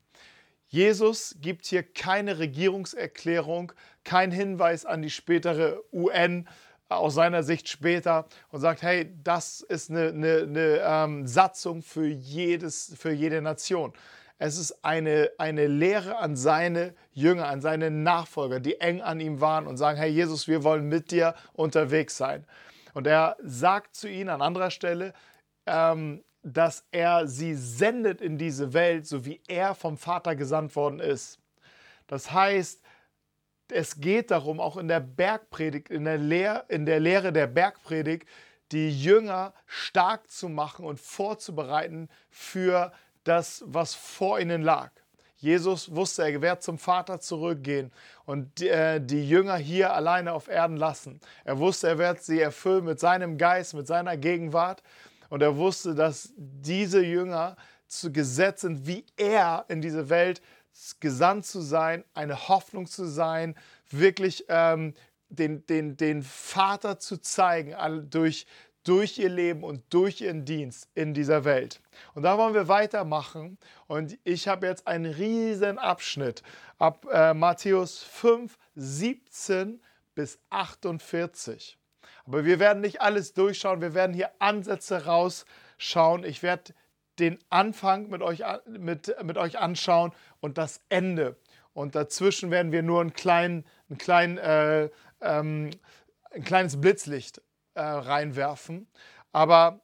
Jesus 0.72 1.34
gibt 1.40 1.66
hier 1.66 1.82
keine 1.82 2.38
Regierungserklärung, 2.38 3.72
kein 4.04 4.30
Hinweis 4.30 4.86
an 4.86 5.02
die 5.02 5.10
spätere 5.10 5.82
UN 5.92 6.48
aus 6.88 7.14
seiner 7.14 7.42
Sicht 7.42 7.68
später 7.68 8.26
und 8.50 8.60
sagt, 8.60 8.82
hey, 8.82 9.12
das 9.24 9.62
ist 9.62 9.90
eine, 9.90 10.08
eine, 10.08 10.42
eine 10.42 10.80
ähm, 10.84 11.26
Satzung 11.26 11.82
für, 11.82 12.06
jedes, 12.06 12.94
für 12.96 13.10
jede 13.10 13.42
Nation. 13.42 13.92
Es 14.38 14.58
ist 14.58 14.84
eine, 14.84 15.30
eine 15.38 15.66
Lehre 15.66 16.18
an 16.18 16.36
seine 16.36 16.94
Jünger, 17.12 17.48
an 17.48 17.60
seine 17.60 17.90
Nachfolger, 17.90 18.60
die 18.60 18.80
eng 18.80 19.00
an 19.02 19.18
ihm 19.18 19.40
waren 19.40 19.66
und 19.66 19.76
sagen, 19.76 19.98
hey 19.98 20.10
Jesus, 20.10 20.46
wir 20.46 20.62
wollen 20.62 20.88
mit 20.88 21.10
dir 21.10 21.34
unterwegs 21.52 22.16
sein. 22.16 22.46
Und 22.94 23.08
er 23.08 23.36
sagt 23.42 23.96
zu 23.96 24.08
ihnen 24.08 24.30
an 24.30 24.40
anderer 24.40 24.70
Stelle, 24.70 25.14
ähm, 25.66 26.22
dass 26.42 26.84
er 26.90 27.26
sie 27.26 27.54
sendet 27.54 28.20
in 28.20 28.38
diese 28.38 28.72
Welt, 28.72 29.06
so 29.06 29.24
wie 29.24 29.40
er 29.48 29.74
vom 29.74 29.96
Vater 29.98 30.36
gesandt 30.36 30.74
worden 30.76 31.00
ist. 31.00 31.38
Das 32.06 32.32
heißt, 32.32 32.82
es 33.68 34.00
geht 34.00 34.30
darum, 34.30 34.58
auch 34.58 34.76
in 34.76 34.88
der 34.88 35.00
Bergpredigt, 35.00 35.90
in 35.90 36.04
der, 36.04 36.18
Lehr 36.18 36.64
in 36.68 36.86
der 36.86 37.00
Lehre 37.00 37.32
der 37.32 37.46
Bergpredigt, 37.46 38.26
die 38.72 38.90
Jünger 38.90 39.52
stark 39.66 40.30
zu 40.30 40.48
machen 40.48 40.84
und 40.84 41.00
vorzubereiten 41.00 42.08
für 42.30 42.92
das, 43.24 43.62
was 43.66 43.94
vor 43.94 44.40
ihnen 44.40 44.62
lag. 44.62 44.90
Jesus 45.36 45.94
wusste, 45.94 46.22
er 46.22 46.42
wird 46.42 46.62
zum 46.62 46.78
Vater 46.78 47.18
zurückgehen 47.18 47.90
und 48.26 48.60
äh, 48.60 49.00
die 49.00 49.26
Jünger 49.26 49.56
hier 49.56 49.92
alleine 49.94 50.34
auf 50.34 50.48
Erden 50.48 50.76
lassen. 50.76 51.18
Er 51.44 51.58
wusste, 51.58 51.88
er 51.88 51.98
wird 51.98 52.22
sie 52.22 52.40
erfüllen 52.40 52.84
mit 52.84 53.00
seinem 53.00 53.38
Geist, 53.38 53.72
mit 53.72 53.86
seiner 53.86 54.18
Gegenwart. 54.18 54.82
Und 55.30 55.42
er 55.42 55.56
wusste, 55.56 55.94
dass 55.94 56.34
diese 56.36 57.02
Jünger 57.02 57.56
zu 57.86 58.12
gesetzt 58.12 58.60
sind, 58.60 58.86
wie 58.86 59.06
er 59.16 59.64
in 59.68 59.80
diese 59.80 60.10
Welt 60.10 60.42
gesandt 61.00 61.46
zu 61.46 61.60
sein, 61.60 62.04
eine 62.14 62.48
Hoffnung 62.48 62.86
zu 62.86 63.06
sein, 63.06 63.54
wirklich 63.90 64.44
ähm, 64.48 64.94
den, 65.28 65.64
den, 65.66 65.96
den 65.96 66.22
Vater 66.22 66.98
zu 66.98 67.16
zeigen 67.18 67.74
durch, 68.10 68.46
durch 68.84 69.18
ihr 69.18 69.28
Leben 69.28 69.64
und 69.64 69.82
durch 69.90 70.20
ihren 70.20 70.44
Dienst 70.44 70.88
in 70.94 71.14
dieser 71.14 71.44
Welt. 71.44 71.80
Und 72.14 72.22
da 72.22 72.36
wollen 72.36 72.54
wir 72.54 72.68
weitermachen. 72.68 73.58
Und 73.86 74.18
ich 74.24 74.48
habe 74.48 74.66
jetzt 74.66 74.86
einen 74.86 75.12
riesen 75.12 75.78
Abschnitt 75.78 76.42
ab 76.78 77.06
äh, 77.12 77.34
Matthäus 77.34 78.02
5, 78.02 78.56
17 78.74 79.80
bis 80.14 80.38
48. 80.50 81.79
Aber 82.26 82.44
wir 82.44 82.58
werden 82.58 82.80
nicht 82.80 83.00
alles 83.00 83.32
durchschauen. 83.32 83.80
Wir 83.80 83.94
werden 83.94 84.14
hier 84.14 84.30
Ansätze 84.38 85.04
rausschauen. 85.04 86.24
Ich 86.24 86.42
werde 86.42 86.74
den 87.18 87.38
Anfang 87.50 88.08
mit 88.08 88.22
euch, 88.22 88.42
mit, 88.66 89.14
mit 89.22 89.36
euch 89.36 89.58
anschauen 89.58 90.12
und 90.40 90.58
das 90.58 90.80
Ende. 90.88 91.36
Und 91.72 91.94
dazwischen 91.94 92.50
werden 92.50 92.72
wir 92.72 92.82
nur 92.82 93.00
einen 93.00 93.12
kleinen, 93.12 93.64
einen 93.88 93.98
kleinen, 93.98 94.38
äh, 94.38 94.90
ähm, 95.20 95.70
ein 96.32 96.44
kleines 96.44 96.80
Blitzlicht 96.80 97.42
äh, 97.74 97.82
reinwerfen. 97.82 98.88
Aber 99.32 99.80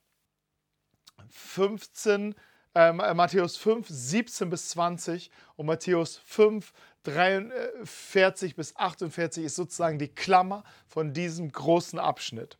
15, 1.30 2.34
äh, 2.76 2.92
Matthäus 2.92 3.56
5, 3.56 3.88
17 3.88 4.50
bis 4.50 4.68
20 4.70 5.30
und 5.56 5.64
Matthäus 5.64 6.18
5, 6.18 6.74
43 7.04 8.54
bis 8.54 8.76
48 8.76 9.44
ist 9.44 9.56
sozusagen 9.56 9.98
die 9.98 10.14
Klammer 10.14 10.62
von 10.86 11.14
diesem 11.14 11.50
großen 11.50 11.98
Abschnitt. 11.98 12.58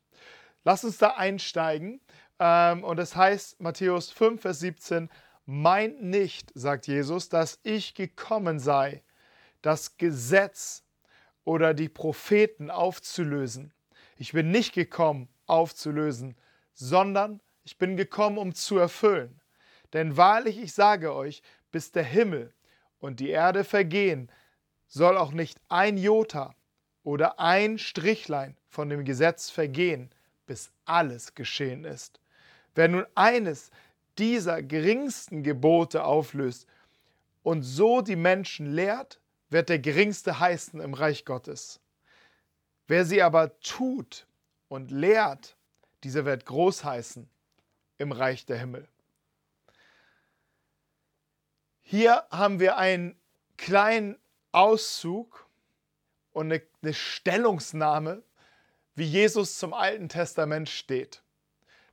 Lass 0.65 0.85
uns 0.85 0.97
da 0.97 1.11
einsteigen. 1.11 2.01
Ähm, 2.39 2.83
und 2.83 2.99
es 2.99 3.15
heißt 3.15 3.61
Matthäus 3.61 4.11
5, 4.11 4.41
Vers 4.41 4.61
17, 4.61 5.11
meint 5.45 6.03
nicht, 6.03 6.51
sagt 6.55 6.87
Jesus, 6.87 7.29
dass 7.29 7.61
ich 7.63 7.95
gekommen 7.95 8.59
sei, 8.59 9.03
das 9.61 9.99
Gesetz 9.99 10.83
oder 11.45 11.75
die 11.75 11.91
Propheten 11.91 12.71
aufzulösen. 12.71 13.75
Ich 14.17 14.33
bin 14.33 14.51
nicht 14.51 14.73
gekommen, 14.73 15.29
aufzulösen, 15.45 16.37
sondern 16.73 17.41
ich 17.65 17.77
bin 17.77 17.97
gekommen, 17.97 18.39
um 18.39 18.55
zu 18.55 18.79
erfüllen. 18.79 19.41
Denn 19.93 20.17
wahrlich, 20.17 20.59
ich 20.59 20.73
sage 20.73 21.15
euch, 21.15 21.43
bis 21.71 21.93
der 21.93 22.05
Himmel 22.05 22.53
und 22.99 23.21
die 23.21 23.31
Erde 23.31 23.65
vergehen, 23.65 24.31
soll 24.89 25.17
auch 25.17 25.33
nicht 25.33 25.59
ein 25.69 25.97
Jota 25.97 26.55
oder 27.03 27.39
ein 27.39 27.79
Strichlein 27.79 28.57
von 28.69 28.89
dem 28.89 29.05
Gesetz 29.05 29.51
vergehen, 29.51 30.11
bis 30.47 30.71
alles 30.85 31.35
geschehen 31.35 31.85
ist. 31.85 32.21
Wer 32.75 32.89
nun 32.89 33.07
eines 33.15 33.71
dieser 34.19 34.63
geringsten 34.63 35.43
Gebote 35.43 36.05
auflöst 36.05 36.67
und 37.43 37.63
so 37.63 38.01
die 38.01 38.17
Menschen 38.17 38.67
lehrt, 38.73 39.21
wird 39.51 39.69
der 39.69 39.79
geringste 39.79 40.41
heißen 40.41 40.81
im 40.81 40.95
Reich 40.95 41.25
Gottes. 41.25 41.81
Wer 42.89 43.05
sie 43.05 43.23
aber 43.23 43.59
tut 43.61 44.27
und 44.69 44.91
lehrt, 44.91 45.57
dieser 46.05 46.25
wird 46.25 46.45
groß 46.45 46.85
heißen 46.85 47.29
im 47.99 48.13
Reich 48.13 48.47
der 48.47 48.59
Himmel. 48.59 48.89
Hier 51.89 52.25
haben 52.33 52.59
wir 52.59 52.79
einen 52.79 53.15
kleinen 53.57 54.19
Auszug 54.51 55.47
und 56.33 56.53
eine, 56.53 56.93
Stellungsnahme, 56.93 58.25
wie 58.97 59.05
Jesus 59.05 59.57
zum 59.57 59.73
Alten 59.73 60.09
Testament 60.09 60.69
steht. 60.69 61.23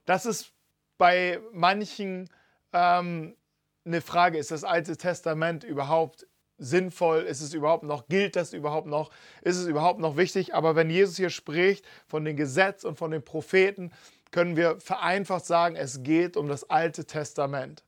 Das 0.06 0.26
ist 0.26 0.52
bei 0.98 1.40
manchen 1.52 2.28
ähm, 2.72 3.38
eine 3.86 4.02
Frage, 4.02 4.40
ist 4.40 4.50
das 4.50 4.64
Alte 4.64 4.98
Testament 4.98 5.64
überhaupt 5.64 6.26
sinnvoll? 6.58 7.22
Ist 7.22 7.42
es 7.42 7.54
überhaupt 7.54 7.84
noch, 7.84 8.08
gilt 8.08 8.36
das 8.36 8.54
überhaupt 8.54 8.88
noch? 8.88 9.12
Ist 9.44 9.58
es 9.58 9.68
überhaupt 9.68 10.00
noch 10.00 10.18
wichtig? 10.18 10.56
Aber 10.56 10.76
wenn 10.76 10.90
Jesus 10.90 11.18
hier 11.18 11.30
spricht 11.30 11.86
von 12.08 12.26
dem 12.26 12.36
Gesetz 12.36 12.84
und 12.84 12.98
von 12.98 13.12
den 13.12 13.24
Propheten, 13.24 13.92
können 14.32 14.56
wir 14.56 14.80
vereinfacht 14.80 15.46
sagen, 15.46 15.76
es 15.76 16.02
geht 16.02 16.36
um 16.36 16.48
das 16.48 16.68
Alte 16.68 17.06
Testament. 17.06 17.84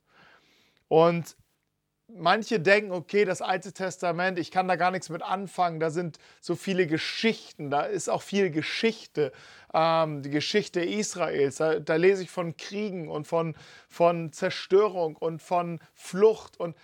Und 0.86 1.36
manche 2.08 2.60
denken, 2.60 2.92
okay, 2.92 3.24
das 3.24 3.42
Alte 3.42 3.72
Testament, 3.72 4.38
ich 4.38 4.50
kann 4.50 4.68
da 4.68 4.76
gar 4.76 4.90
nichts 4.90 5.08
mit 5.08 5.22
anfangen, 5.22 5.80
da 5.80 5.90
sind 5.90 6.18
so 6.40 6.54
viele 6.54 6.86
Geschichten, 6.86 7.70
da 7.70 7.82
ist 7.82 8.08
auch 8.08 8.22
viel 8.22 8.50
Geschichte, 8.50 9.32
ähm, 9.74 10.22
die 10.22 10.30
Geschichte 10.30 10.80
Israels, 10.80 11.56
da, 11.56 11.80
da, 11.80 11.96
lese 11.96 12.22
ich 12.22 12.30
von 12.30 12.56
Kriegen 12.56 13.08
und 13.08 13.26
von, 13.26 13.56
von 13.88 14.32
Zerstörung 14.32 15.16
und 15.16 15.42
von 15.42 15.80
Flucht 15.94 16.58
und 16.58 16.76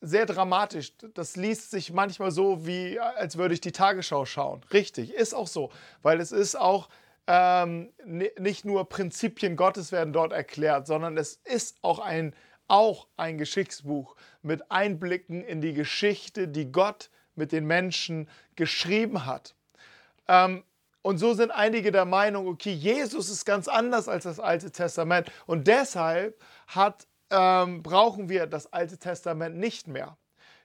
sehr 0.00 0.26
dramatisch. 0.26 0.92
Das 1.14 1.34
liest 1.36 1.72
sich 1.72 1.92
manchmal 1.92 2.30
so, 2.30 2.66
wie 2.66 3.00
als 3.00 3.36
würde 3.36 3.54
ich 3.54 3.60
die 3.60 3.72
Tagesschau 3.72 4.24
schauen. 4.26 4.60
Richtig, 4.72 5.12
ist 5.12 5.34
auch 5.34 5.48
so, 5.48 5.70
weil 6.02 6.20
es 6.20 6.30
ist 6.30 6.54
auch 6.54 6.88
ähm, 7.26 7.90
nicht 8.06 8.64
nur 8.64 8.88
Prinzipien 8.88 9.56
Gottes 9.56 9.92
werden 9.92 10.14
dort 10.14 10.32
erklärt, 10.32 10.86
sondern 10.86 11.18
es 11.18 11.34
ist 11.44 11.76
auch 11.82 11.98
ein, 11.98 12.34
auch 12.68 13.08
ein 13.16 13.38
Geschichtsbuch 13.38 14.14
mit 14.42 14.70
Einblicken 14.70 15.42
in 15.42 15.60
die 15.60 15.72
Geschichte, 15.72 16.48
die 16.48 16.70
Gott 16.70 17.10
mit 17.34 17.52
den 17.52 17.66
Menschen 17.66 18.28
geschrieben 18.56 19.26
hat. 19.26 19.54
Ähm, 20.28 20.64
und 21.02 21.18
so 21.18 21.32
sind 21.32 21.50
einige 21.50 21.90
der 21.90 22.04
Meinung, 22.04 22.48
okay, 22.48 22.72
Jesus 22.72 23.30
ist 23.30 23.44
ganz 23.44 23.68
anders 23.68 24.08
als 24.08 24.24
das 24.24 24.40
Alte 24.40 24.70
Testament. 24.70 25.30
Und 25.46 25.66
deshalb 25.66 26.40
hat, 26.66 27.06
ähm, 27.30 27.82
brauchen 27.82 28.28
wir 28.28 28.46
das 28.46 28.72
Alte 28.72 28.98
Testament 28.98 29.56
nicht 29.56 29.88
mehr. 29.88 30.18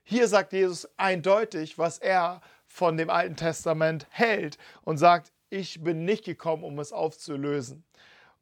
Hier 0.03 0.27
sagt 0.27 0.51
Jesus 0.51 0.89
eindeutig, 0.97 1.77
was 1.77 1.97
er 1.97 2.41
von 2.67 2.97
dem 2.97 3.09
Alten 3.09 3.37
Testament 3.37 4.07
hält 4.09 4.57
und 4.83 4.97
sagt, 4.97 5.31
ich 5.49 5.83
bin 5.83 6.03
nicht 6.03 6.25
gekommen, 6.25 6.63
um 6.63 6.79
es 6.79 6.91
aufzulösen, 6.91 7.85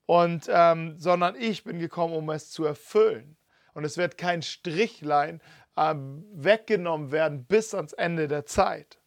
und, 0.05 0.49
ähm, 0.49 0.95
sondern 0.97 1.35
ich 1.35 1.63
bin 1.63 1.77
gekommen, 1.77 2.15
um 2.15 2.29
es 2.29 2.49
zu 2.49 2.63
erfüllen. 2.63 3.37
Und 3.73 3.83
es 3.83 3.97
wird 3.97 4.17
kein 4.17 4.41
Strichlein 4.41 5.41
ähm, 5.77 6.25
weggenommen 6.33 7.11
werden 7.11 7.45
bis 7.45 7.73
ans 7.73 7.93
Ende 7.93 8.27
der 8.27 8.45
Zeit. 8.45 8.99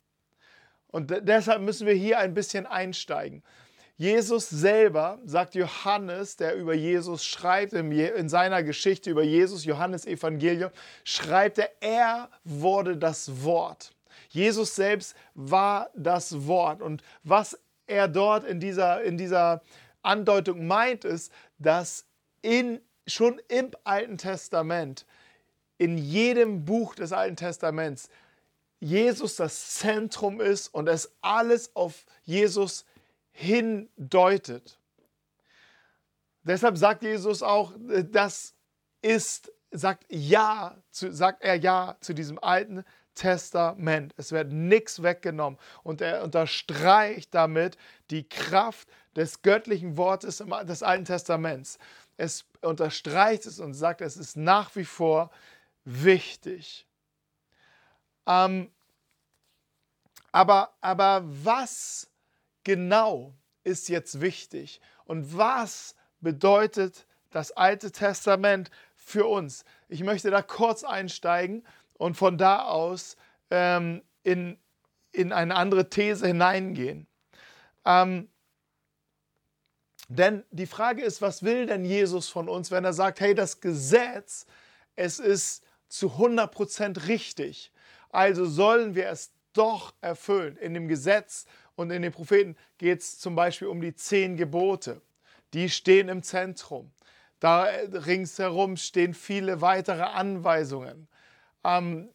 Und 0.88 1.12
deshalb 1.23 1.61
müssen 1.62 1.87
wir 1.87 1.94
hier 1.94 2.18
ein 2.18 2.35
bisschen 2.35 2.66
einsteigen. 2.66 3.42
Jesus 3.97 4.49
selber, 4.49 5.21
sagt 5.25 5.54
Johannes, 5.54 6.37
der 6.37 6.56
über 6.56 6.75
Jesus 6.75 7.25
schreibt, 7.25 7.73
in 7.73 8.28
seiner 8.28 8.62
Geschichte 8.62 9.11
über 9.11 9.23
Jesus, 9.23 9.64
Johannes 9.64 10.04
Evangelium, 10.04 10.71
schreibt 11.04 11.59
er, 11.59 11.71
er 11.80 12.28
wurde 12.42 12.97
das 12.97 13.44
Wort. 13.44 13.94
Jesus 14.30 14.75
selbst 14.75 15.16
war 15.35 15.90
das 15.94 16.47
Wort. 16.47 16.83
Und 16.83 17.02
was 17.23 17.59
er 17.87 18.09
dort 18.09 18.44
in 18.44 18.59
dieser, 18.59 19.02
in 19.02 19.16
dieser 19.16 19.62
Andeutung 20.02 20.66
meint, 20.66 21.04
ist, 21.04 21.33
dass 21.59 22.04
in, 22.42 22.80
schon 23.06 23.40
im 23.49 23.70
Alten 23.84 24.18
Testament, 24.18 25.06
in 25.78 25.99
jedem 25.99 26.64
Buch 26.64 26.94
des 26.94 27.12
Alten 27.12 27.37
Testaments, 27.37 28.08
Jesus 28.80 29.37
das 29.37 29.75
Zentrum 29.75 30.40
ist 30.40 30.68
und 30.68 30.88
es 30.88 31.12
alles 31.20 31.75
auf 31.75 32.04
Jesus 32.23 32.84
hindeutet. 33.32 34.78
Deshalb 36.42 36.76
sagt 36.76 37.02
Jesus 37.02 37.42
auch, 37.42 37.73
das 38.11 38.54
ist, 39.00 39.50
sagt 39.70 40.04
ja, 40.11 40.76
zu, 40.90 41.12
sagt 41.12 41.42
er 41.42 41.54
ja 41.56 41.96
zu 42.00 42.14
diesem 42.14 42.38
alten 42.38 42.84
Testament. 43.14 44.12
Es 44.16 44.32
wird 44.32 44.52
nichts 44.52 45.02
weggenommen. 45.02 45.58
Und 45.82 46.00
er 46.00 46.23
unterstreicht 46.23 47.34
damit 47.34 47.78
die 48.11 48.28
Kraft 48.28 48.88
des 49.16 49.42
göttlichen 49.42 49.96
Wortes 49.96 50.44
des 50.64 50.82
Alten 50.82 51.04
Testaments. 51.04 51.78
Es 52.16 52.47
unterstreicht 52.61 53.47
es 53.47 53.59
und 53.59 53.75
sagt, 53.75 54.00
es 54.00 54.16
ist 54.16 54.37
nach 54.37 54.75
wie 54.76 54.85
vor 54.85 55.30
wichtig. 55.85 56.87
Ähm, 58.26 58.71
aber, 60.33 60.75
aber 60.80 61.23
was 61.25 62.11
genau 62.64 63.35
ist 63.62 63.88
jetzt 63.88 64.21
wichtig 64.21 64.80
und 65.04 65.37
was 65.37 65.94
bedeutet 66.21 67.06
das 67.30 67.52
Alte 67.52 67.92
Testament 67.92 68.71
für 68.97 69.26
uns? 69.26 69.64
Ich 69.88 70.02
möchte 70.02 70.30
da 70.30 70.42
kurz 70.42 70.83
einsteigen 70.85 71.66
und 71.94 72.16
von 72.16 72.38
da 72.38 72.64
aus 72.64 73.16
ähm, 73.50 74.02
in, 74.23 74.59
in 75.12 75.33
eine 75.33 75.54
andere 75.54 75.88
These 75.90 76.26
hineingehen. 76.26 77.06
Ähm, 77.85 78.28
denn 80.14 80.44
die 80.50 80.66
Frage 80.66 81.02
ist, 81.02 81.23
was 81.23 81.42
will 81.42 81.66
denn 81.66 81.85
Jesus 81.85 82.28
von 82.28 82.49
uns, 82.49 82.71
wenn 82.71 82.85
er 82.85 82.92
sagt, 82.92 83.21
hey, 83.21 83.35
das 83.35 83.61
Gesetz, 83.61 84.47
es 84.97 85.18
ist 85.18 85.64
zu 85.88 86.09
100% 86.09 87.09
richtig. 87.09 87.73
Also 88.11 88.47
sollen 88.47 88.94
wir 88.94 89.09
es 89.09 89.33
doch 89.52 89.94
erfüllen. 90.00 90.56
In 90.56 90.75
dem 90.75 90.88
Gesetz 90.88 91.47
und 91.75 91.90
in 91.90 92.02
den 92.02 92.12
Propheten 92.12 92.56
geht 92.78 93.00
es 93.00 93.18
zum 93.18 93.35
Beispiel 93.35 93.68
um 93.68 93.80
die 93.80 93.94
zehn 93.94 94.37
Gebote. 94.37 95.00
Die 95.52 95.68
stehen 95.68 96.09
im 96.09 96.23
Zentrum. 96.23 96.92
Da 97.40 97.66
äh, 97.66 97.97
ringsherum 97.97 98.76
stehen 98.76 99.14
viele 99.14 99.61
weitere 99.61 100.02
Anweisungen. 100.02 101.09
Ähm, 101.64 102.11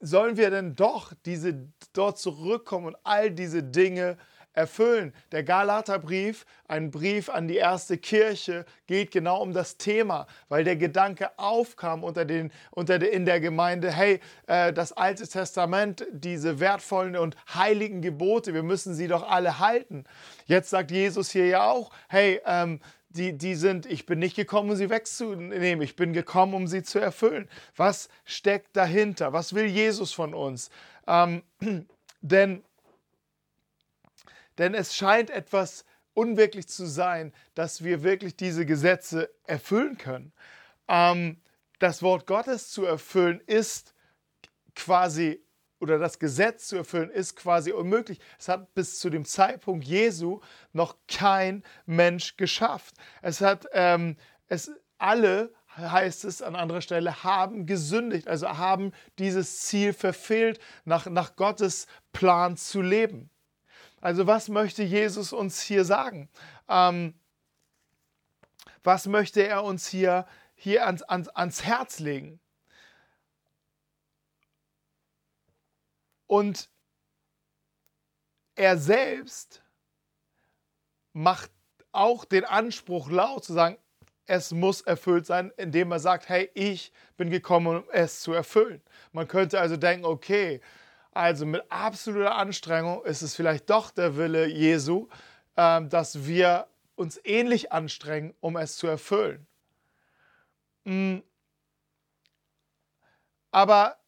sollen 0.00 0.36
wir 0.36 0.50
denn 0.50 0.74
doch 0.74 1.12
diese, 1.24 1.68
dort 1.92 2.18
zurückkommen 2.18 2.86
und 2.86 2.96
all 3.04 3.30
diese 3.30 3.62
Dinge 3.62 4.16
erfüllen. 4.52 5.14
Der 5.32 5.42
Galaterbrief, 5.42 6.44
ein 6.68 6.90
Brief 6.90 7.28
an 7.28 7.48
die 7.48 7.56
erste 7.56 7.98
Kirche, 7.98 8.64
geht 8.86 9.10
genau 9.10 9.42
um 9.42 9.52
das 9.52 9.76
Thema, 9.76 10.26
weil 10.48 10.64
der 10.64 10.76
Gedanke 10.76 11.30
aufkam 11.38 12.04
unter 12.04 12.24
den, 12.24 12.52
unter 12.70 12.98
de, 12.98 13.10
in 13.10 13.24
der 13.24 13.40
Gemeinde, 13.40 13.90
hey, 13.90 14.20
äh, 14.46 14.72
das 14.72 14.92
Alte 14.92 15.26
Testament, 15.28 16.06
diese 16.12 16.60
wertvollen 16.60 17.16
und 17.16 17.36
heiligen 17.54 18.02
Gebote, 18.02 18.54
wir 18.54 18.62
müssen 18.62 18.94
sie 18.94 19.08
doch 19.08 19.28
alle 19.28 19.58
halten. 19.58 20.04
Jetzt 20.46 20.70
sagt 20.70 20.90
Jesus 20.90 21.30
hier 21.30 21.46
ja 21.46 21.70
auch, 21.70 21.90
hey, 22.08 22.40
ähm, 22.44 22.80
die, 23.10 23.36
die 23.36 23.54
sind, 23.54 23.86
ich 23.86 24.06
bin 24.06 24.20
nicht 24.20 24.36
gekommen, 24.36 24.70
um 24.70 24.76
sie 24.76 24.88
wegzunehmen, 24.88 25.82
ich 25.82 25.96
bin 25.96 26.12
gekommen, 26.12 26.54
um 26.54 26.66
sie 26.66 26.82
zu 26.82 26.98
erfüllen. 26.98 27.48
Was 27.76 28.08
steckt 28.24 28.76
dahinter? 28.76 29.32
Was 29.32 29.54
will 29.54 29.66
Jesus 29.66 30.12
von 30.12 30.32
uns? 30.32 30.70
Ähm, 31.06 31.42
denn 32.20 32.62
denn 34.60 34.74
es 34.74 34.94
scheint 34.94 35.30
etwas 35.30 35.84
unwirklich 36.12 36.68
zu 36.68 36.86
sein, 36.86 37.32
dass 37.54 37.82
wir 37.82 38.02
wirklich 38.02 38.36
diese 38.36 38.66
Gesetze 38.66 39.30
erfüllen 39.46 39.96
können. 39.96 40.32
Ähm, 40.86 41.40
das 41.78 42.02
Wort 42.02 42.26
Gottes 42.26 42.70
zu 42.70 42.84
erfüllen 42.84 43.40
ist 43.46 43.94
quasi, 44.74 45.42
oder 45.80 45.98
das 45.98 46.18
Gesetz 46.18 46.68
zu 46.68 46.76
erfüllen 46.76 47.10
ist 47.10 47.36
quasi 47.36 47.72
unmöglich. 47.72 48.20
Es 48.38 48.48
hat 48.48 48.74
bis 48.74 48.98
zu 48.98 49.08
dem 49.08 49.24
Zeitpunkt 49.24 49.86
Jesu 49.86 50.40
noch 50.72 50.96
kein 51.08 51.62
Mensch 51.86 52.36
geschafft. 52.36 52.96
Es 53.22 53.40
hat, 53.40 53.66
ähm, 53.72 54.16
es 54.48 54.70
alle 54.98 55.54
heißt 55.74 56.24
es 56.24 56.42
an 56.42 56.54
anderer 56.54 56.82
Stelle, 56.82 57.24
haben 57.24 57.64
gesündigt, 57.64 58.28
also 58.28 58.46
haben 58.48 58.92
dieses 59.18 59.60
Ziel 59.60 59.94
verfehlt, 59.94 60.60
nach, 60.84 61.06
nach 61.06 61.36
Gottes 61.36 61.86
Plan 62.12 62.58
zu 62.58 62.82
leben. 62.82 63.30
Also 64.00 64.26
was 64.26 64.48
möchte 64.48 64.82
Jesus 64.82 65.32
uns 65.32 65.60
hier 65.60 65.84
sagen? 65.84 66.28
Ähm, 66.68 67.14
was 68.82 69.06
möchte 69.06 69.46
er 69.46 69.62
uns 69.62 69.86
hier, 69.86 70.26
hier 70.54 70.86
ans, 70.86 71.02
ans, 71.02 71.28
ans 71.28 71.64
Herz 71.64 71.98
legen? 71.98 72.40
Und 76.26 76.70
er 78.54 78.78
selbst 78.78 79.62
macht 81.12 81.50
auch 81.92 82.24
den 82.24 82.44
Anspruch 82.44 83.10
laut 83.10 83.44
zu 83.44 83.52
sagen, 83.52 83.76
es 84.26 84.52
muss 84.52 84.80
erfüllt 84.82 85.26
sein, 85.26 85.52
indem 85.56 85.90
er 85.90 85.98
sagt, 85.98 86.28
hey, 86.28 86.48
ich 86.54 86.92
bin 87.16 87.30
gekommen, 87.30 87.78
um 87.78 87.84
es 87.90 88.20
zu 88.20 88.32
erfüllen. 88.32 88.80
Man 89.10 89.26
könnte 89.26 89.58
also 89.58 89.76
denken, 89.76 90.04
okay, 90.04 90.60
also 91.12 91.44
mit 91.44 91.62
absoluter 91.70 92.36
Anstrengung 92.36 93.04
ist 93.04 93.22
es 93.22 93.34
vielleicht 93.34 93.68
doch 93.68 93.90
der 93.90 94.16
Wille 94.16 94.46
Jesu, 94.46 95.08
ähm, 95.56 95.88
dass 95.88 96.26
wir 96.26 96.68
uns 96.94 97.20
ähnlich 97.24 97.72
anstrengen, 97.72 98.34
um 98.40 98.56
es 98.56 98.76
zu 98.76 98.86
erfüllen. 98.86 99.46
Mm. 100.84 101.18
Aber 103.50 103.98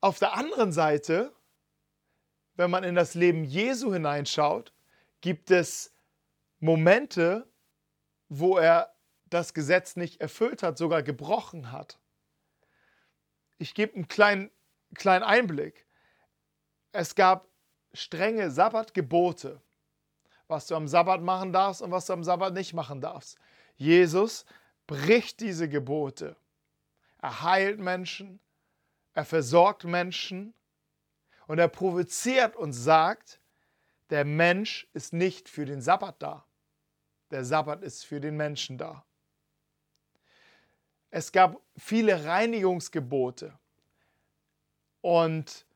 auf 0.00 0.20
der 0.20 0.34
anderen 0.34 0.70
Seite, 0.70 1.32
wenn 2.54 2.70
man 2.70 2.84
in 2.84 2.94
das 2.94 3.14
Leben 3.14 3.42
Jesu 3.44 3.92
hineinschaut, 3.92 4.72
gibt 5.20 5.50
es 5.50 5.92
Momente, 6.60 7.48
wo 8.28 8.58
er 8.58 8.94
das 9.26 9.54
Gesetz 9.54 9.96
nicht 9.96 10.20
erfüllt 10.20 10.62
hat, 10.62 10.78
sogar 10.78 11.02
gebrochen 11.02 11.72
hat 11.72 11.98
ich 13.58 13.74
gebe 13.74 13.94
einen 13.94 14.08
kleinen, 14.08 14.50
kleinen 14.94 15.24
Einblick. 15.24 15.86
Es 16.92 17.14
gab 17.14 17.48
strenge 17.92 18.50
Sabbatgebote, 18.50 19.60
was 20.46 20.66
du 20.66 20.74
am 20.74 20.88
Sabbat 20.88 21.20
machen 21.20 21.52
darfst 21.52 21.82
und 21.82 21.90
was 21.90 22.06
du 22.06 22.12
am 22.12 22.24
Sabbat 22.24 22.54
nicht 22.54 22.72
machen 22.72 23.00
darfst. 23.00 23.38
Jesus 23.76 24.46
bricht 24.86 25.40
diese 25.40 25.68
Gebote. 25.68 26.36
Er 27.20 27.42
heilt 27.42 27.78
Menschen, 27.78 28.40
er 29.12 29.24
versorgt 29.24 29.84
Menschen 29.84 30.54
und 31.46 31.58
er 31.58 31.68
provoziert 31.68 32.56
und 32.56 32.72
sagt, 32.72 33.40
der 34.10 34.24
Mensch 34.24 34.88
ist 34.94 35.12
nicht 35.12 35.48
für 35.48 35.66
den 35.66 35.82
Sabbat 35.82 36.22
da. 36.22 36.46
Der 37.30 37.44
Sabbat 37.44 37.82
ist 37.82 38.06
für 38.06 38.20
den 38.20 38.36
Menschen 38.36 38.78
da. 38.78 39.04
Es 41.10 41.32
gab 41.32 41.60
viele 41.76 42.24
Reinigungsgebote. 42.24 43.58
Und 45.00 45.66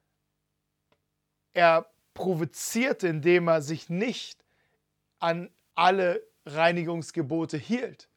er 1.54 1.86
provozierte, 2.14 3.08
indem 3.08 3.48
er 3.48 3.62
sich 3.62 3.88
nicht 3.88 4.44
an 5.18 5.50
alle 5.74 6.22
Reinigungsgebote 6.44 7.56
hielt. 7.56 8.08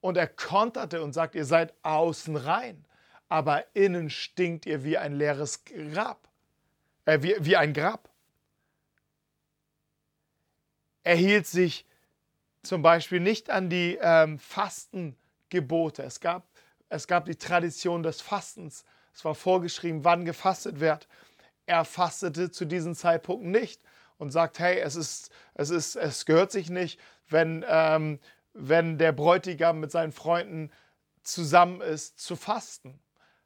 Und 0.00 0.16
er 0.16 0.28
konterte 0.28 1.02
und 1.02 1.12
sagt, 1.12 1.34
ihr 1.34 1.44
seid 1.44 1.74
außen 1.82 2.36
rein, 2.36 2.84
aber 3.28 3.64
innen 3.74 4.10
stinkt 4.10 4.66
ihr 4.66 4.84
wie 4.84 4.98
ein 4.98 5.14
leeres 5.14 5.64
Grab, 5.64 6.28
äh, 7.04 7.22
wie, 7.22 7.36
wie 7.40 7.56
ein 7.56 7.74
Grab. 7.74 8.08
Er 11.02 11.16
hielt 11.16 11.46
sich 11.46 11.86
zum 12.62 12.82
Beispiel 12.82 13.20
nicht 13.20 13.50
an 13.50 13.70
die 13.70 13.98
ähm, 14.00 14.38
Fastengebote. 15.50 16.02
Es 16.02 16.20
gab, 16.20 16.46
es 16.88 17.06
gab 17.06 17.24
die 17.26 17.36
Tradition 17.36 18.02
des 18.02 18.20
Fastens. 18.20 18.84
Es 19.12 19.24
war 19.24 19.34
vorgeschrieben, 19.34 20.04
wann 20.04 20.24
gefastet 20.24 20.80
wird. 20.80 21.08
Er 21.66 21.84
fastete 21.84 22.50
zu 22.50 22.64
diesem 22.64 22.94
Zeitpunkt 22.94 23.44
nicht 23.44 23.80
und 24.18 24.30
sagt, 24.30 24.58
hey, 24.58 24.78
es, 24.78 24.96
ist, 24.96 25.30
es, 25.54 25.70
ist, 25.70 25.96
es 25.96 26.26
gehört 26.26 26.52
sich 26.52 26.70
nicht, 26.70 27.00
wenn, 27.28 27.64
ähm, 27.68 28.20
wenn 28.52 28.98
der 28.98 29.12
Bräutigam 29.12 29.80
mit 29.80 29.90
seinen 29.90 30.12
Freunden 30.12 30.70
zusammen 31.22 31.80
ist, 31.80 32.18
zu 32.18 32.36
fasten. 32.36 33.00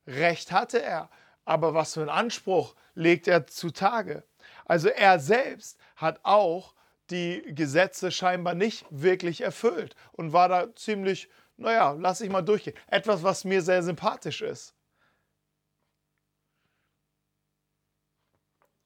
Recht 0.06 0.52
hatte 0.52 0.82
er, 0.82 1.10
aber 1.44 1.74
was 1.74 1.94
für 1.94 2.00
einen 2.00 2.10
Anspruch 2.10 2.74
legt 2.94 3.26
er 3.26 3.46
zutage? 3.46 4.24
Also 4.66 4.88
er 4.88 5.18
selbst 5.18 5.78
hat 5.96 6.20
auch 6.22 6.74
die 7.10 7.42
Gesetze 7.54 8.10
scheinbar 8.10 8.54
nicht 8.54 8.86
wirklich 8.90 9.42
erfüllt 9.42 9.94
und 10.12 10.32
war 10.32 10.48
da 10.48 10.74
ziemlich, 10.74 11.28
naja, 11.56 11.92
lass 11.92 12.20
ich 12.20 12.30
mal 12.30 12.42
durchgehen. 12.42 12.76
Etwas, 12.86 13.22
was 13.22 13.44
mir 13.44 13.62
sehr 13.62 13.82
sympathisch 13.82 14.42
ist. 14.42 14.74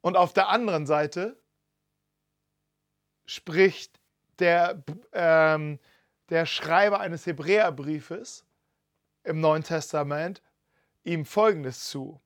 Und 0.01 0.15
auf 0.15 0.33
der 0.33 0.49
anderen 0.49 0.85
Seite 0.85 1.41
spricht 3.25 3.99
der, 4.39 4.83
ähm, 5.11 5.79
der 6.29 6.45
Schreiber 6.45 6.99
eines 6.99 7.25
Hebräerbriefes 7.25 8.45
im 9.23 9.41
Neuen 9.41 9.63
Testament 9.63 10.41
ihm 11.03 11.25
Folgendes 11.25 11.85
zu. 11.85 12.21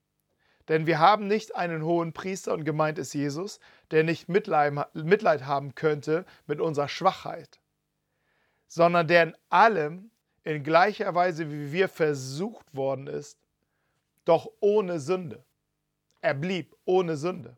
Denn 0.70 0.86
wir 0.86 1.00
haben 1.00 1.28
nicht 1.28 1.56
einen 1.56 1.84
hohen 1.84 2.14
Priester 2.14 2.54
und 2.54 2.64
gemeint 2.64 2.98
ist 2.98 3.14
Jesus, 3.14 3.60
der 3.92 4.04
nicht 4.04 4.30
Mitleid 4.30 5.46
haben 5.46 5.76
könnte 5.76 6.26
mit 6.46 6.62
unserer 6.62 6.88
Schwachheit, 6.88 7.60
sondern 8.68 9.08
der 9.08 9.24
in 9.24 9.36
allem 9.50 10.13
in 10.44 10.64
gleicher 10.64 11.14
Weise 11.16 11.50
wie 11.52 11.72
wir 11.72 11.88
versucht 11.88 12.76
worden 12.76 13.08
ist, 13.08 13.38
doch 14.26 14.50
ohne 14.60 15.00
Sünde. 15.00 15.44
Er 16.22 16.34
blieb 16.34 16.76
ohne 16.86 17.18
Sünde. 17.18 17.58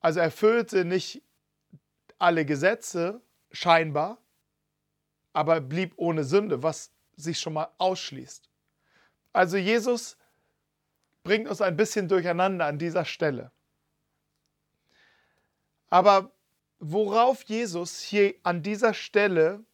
Also 0.00 0.20
erfüllte 0.20 0.84
nicht 0.84 1.22
alle 2.18 2.44
Gesetze 2.44 3.20
scheinbar, 3.50 4.18
aber 5.32 5.60
blieb 5.60 5.92
ohne 5.96 6.24
Sünde, 6.24 6.62
was 6.62 6.92
sich 7.16 7.38
schon 7.38 7.52
mal 7.52 7.68
ausschließt. 7.78 8.48
Also 9.32 9.56
Jesus 9.56 10.16
bringt 11.22 11.48
uns 11.48 11.60
ein 11.60 11.76
bisschen 11.76 12.08
durcheinander 12.08 12.66
an 12.66 12.78
dieser 12.78 13.04
Stelle. 13.04 13.52
Aber 15.90 16.32
worauf 16.78 17.42
Jesus 17.44 18.00
hier 18.00 18.34
an 18.42 18.62
dieser 18.62 18.94
Stelle 18.94 19.64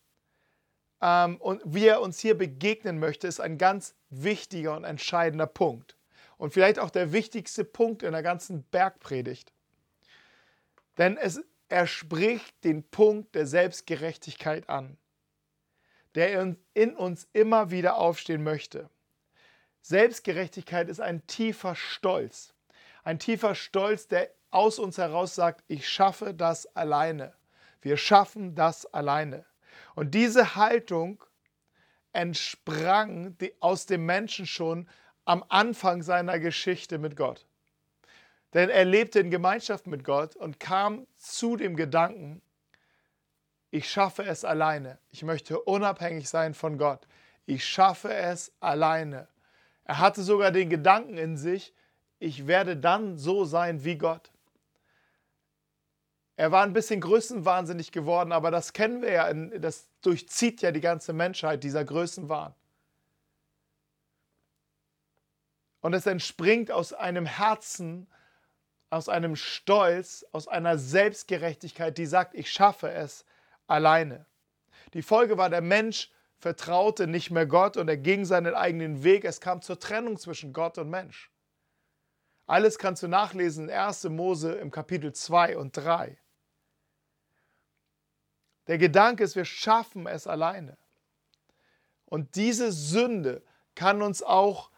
und 1.05 1.61
wie 1.67 1.87
er 1.87 2.01
uns 2.01 2.19
hier 2.19 2.37
begegnen 2.37 2.99
möchte, 2.99 3.27
ist 3.27 3.39
ein 3.39 3.59
ganz 3.59 3.95
wichtiger 4.09 4.75
und 4.75 4.85
entscheidender 4.85 5.47
Punkt. 5.47 5.99
Und 6.39 6.55
vielleicht 6.55 6.79
auch 6.79 6.89
der 6.89 7.13
wichtigste 7.13 7.63
Punkt 7.63 8.03
in 8.03 8.13
der 8.13 8.23
ganzen 8.23 8.63
Bergpredigt. 8.65 9.53
Denn 10.97 11.19
es, 11.19 11.43
er 11.69 11.87
spricht 11.87 12.65
den 12.65 12.89
Punkt 12.89 13.35
der 13.35 13.47
Selbstgerechtigkeit 13.47 14.71
an, 14.71 14.97
der 16.15 16.57
in 16.73 16.97
uns 16.97 17.29
immer 17.35 17.71
wieder 17.71 17.99
aufstehen 17.99 18.43
möchte. 18.43 18.89
Selbstgerechtigkeit 19.83 20.89
ist 20.89 21.01
ein 21.01 21.27
tiefer 21.27 21.75
Stolz. 21.75 22.55
Ein 23.03 23.19
tiefer 23.19 23.55
Stolz, 23.55 24.09
der 24.09 24.31
aus 24.51 24.79
uns 24.79 24.97
heraus 24.97 25.35
sagt, 25.35 25.65
ich 25.67 25.87
schaffe 25.87 26.33
das 26.33 26.65
alleine. 26.75 27.35
Wir 27.83 27.99
schaffen 27.99 28.55
das 28.55 28.87
alleine. 28.87 29.45
Und 29.95 30.15
diese 30.15 30.57
Haltung 30.57 31.23
entsprang 32.13 33.37
aus 33.61 33.87
dem 33.87 34.07
Menschen 34.07 34.47
schon 34.47 34.89
am 35.25 35.45
Anfang 35.49 36.03
seiner 36.03 36.39
Geschichte 36.39 36.99
mit 36.99 37.17
Gott. 37.17 37.47
Denn 38.53 38.71
er 38.71 38.85
lebte 38.85 39.19
in 39.19 39.31
Gemeinschaft 39.31 39.87
mit 39.87 40.05
Gott 40.05 40.37
und 40.37 40.61
kam 40.61 41.07
zu 41.17 41.57
dem 41.57 41.77
Gedanken, 41.77 42.41
ich 43.71 43.91
schaffe 43.91 44.23
es 44.25 44.45
alleine. 44.45 44.99
Ich 45.11 45.25
möchte 45.25 45.61
unabhängig 45.61 46.29
sein 46.29 46.55
von 46.55 46.79
Gott. 46.79 47.09
Ich 47.47 47.67
schaffe 47.67 48.15
es 48.15 48.53
alleine. 48.61 49.27
Er 49.83 49.99
hatte 49.99 50.23
sogar 50.23 50.53
den 50.53 50.71
Gedanken 50.71 51.19
in 51.19 51.37
sich, 51.37 51.75
ich 52.21 52.47
werde 52.47 52.77
dann 52.77 53.19
so 53.19 53.45
sein 53.45 53.85
wie 53.85 53.99
Gott. 53.99 54.31
Er 56.37 56.51
war 56.51 56.65
ein 56.65 56.73
bisschen 56.73 57.01
größenwahnsinnig 57.01 57.93
geworden, 57.93 58.33
aber 58.33 58.51
das 58.51 58.73
kennen 58.73 59.03
wir 59.03 59.13
ja, 59.13 59.33
das 59.33 59.89
durchzieht 60.01 60.63
ja 60.63 60.73
die 60.73 60.81
ganze 60.81 61.13
Menschheit, 61.13 61.63
dieser 61.63 61.85
Größenwahn. 61.85 62.55
Und 65.81 65.93
es 65.93 66.07
entspringt 66.07 66.71
aus 66.71 66.93
einem 66.93 67.27
Herzen, 67.27 68.09
aus 68.91 69.09
einem 69.09 69.37
Stolz, 69.37 70.25
aus 70.33 70.49
einer 70.49 70.79
Selbstgerechtigkeit, 70.79 71.99
die 71.99 72.07
sagt, 72.07 72.35
ich 72.35 72.51
schaffe 72.51 72.91
es 72.91 73.25
alleine. 73.67 74.27
Die 74.95 75.03
Folge 75.03 75.37
war, 75.37 75.51
der 75.51 75.61
Mensch 75.61 76.11
vertraute 76.39 77.07
nicht 77.07 77.31
mehr 77.31 77.47
Gott 77.47 77.77
und 77.77 77.89
er 77.89 77.97
ging 77.97 78.25
seinen 78.25 78.55
eigenen 78.55 79.05
Weg. 79.05 79.25
Es 79.25 79.41
kam 79.41 79.63
zur 79.63 79.79
Trennung 79.79 80.19
zwischen 80.19 80.53
Gott 80.53 80.79
und 80.79 80.91
Mensch. 80.91 81.31
Alles 82.47 82.79
kannst 82.79 83.03
du 83.03 83.09
nachlesen 83.09 83.69
in 83.69 83.75
1. 83.75 84.05
Mose 84.05 84.53
im 84.53 84.71
Kapitel 84.71 85.13
2 85.13 85.57
und 85.57 85.77
3. 85.77 86.19
Der 88.67 88.79
Gedanke 88.79 89.25
ist, 89.25 89.37
wir 89.37 89.45
schaffen 89.45 90.07
es 90.07 90.27
alleine. 90.27 90.77
Und 92.07 92.37
diese 92.37 92.73
Sünde 92.73 93.43
kann 93.75 94.03
uns 94.03 94.23
auch 94.23 94.71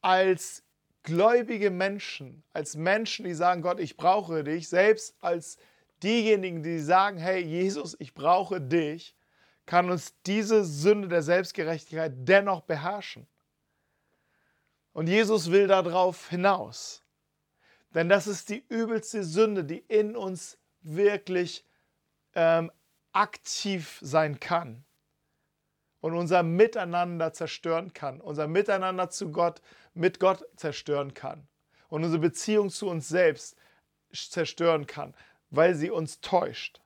als 0.00 0.64
gläubige 1.02 1.70
Menschen, 1.70 2.42
als 2.52 2.76
Menschen, 2.76 3.24
die 3.24 3.34
sagen, 3.34 3.62
Gott, 3.62 3.80
ich 3.80 3.96
brauche 3.96 4.44
dich, 4.44 4.68
selbst 4.68 5.14
als 5.20 5.58
diejenigen, 6.02 6.62
die 6.62 6.80
sagen, 6.80 7.18
hey 7.18 7.40
Jesus, 7.40 7.96
ich 7.98 8.14
brauche 8.14 8.60
dich, 8.60 9.16
kann 9.66 9.90
uns 9.90 10.14
diese 10.26 10.64
Sünde 10.64 11.08
der 11.08 11.22
Selbstgerechtigkeit 11.22 12.12
dennoch 12.16 12.62
beherrschen. 12.62 13.26
Und 14.92 15.06
Jesus 15.06 15.50
will 15.50 15.66
darauf 15.66 16.28
hinaus. 16.28 17.02
Denn 17.94 18.08
das 18.08 18.26
ist 18.26 18.48
die 18.48 18.64
übelste 18.68 19.22
Sünde, 19.22 19.64
die 19.64 19.78
in 19.88 20.16
uns 20.16 20.58
wirklich 20.82 21.64
ähm, 22.34 22.70
aktiv 23.12 23.98
sein 24.02 24.40
kann 24.40 24.84
und 26.00 26.14
unser 26.14 26.42
Miteinander 26.42 27.32
zerstören 27.32 27.92
kann, 27.92 28.20
unser 28.20 28.46
Miteinander 28.46 29.10
zu 29.10 29.30
Gott, 29.30 29.62
mit 29.94 30.20
Gott 30.20 30.44
zerstören 30.56 31.14
kann 31.14 31.46
und 31.88 32.04
unsere 32.04 32.20
Beziehung 32.20 32.70
zu 32.70 32.88
uns 32.88 33.08
selbst 33.08 33.56
zerstören 34.12 34.86
kann, 34.86 35.14
weil 35.50 35.74
sie 35.74 35.90
uns 35.90 36.20
täuscht. 36.20 36.80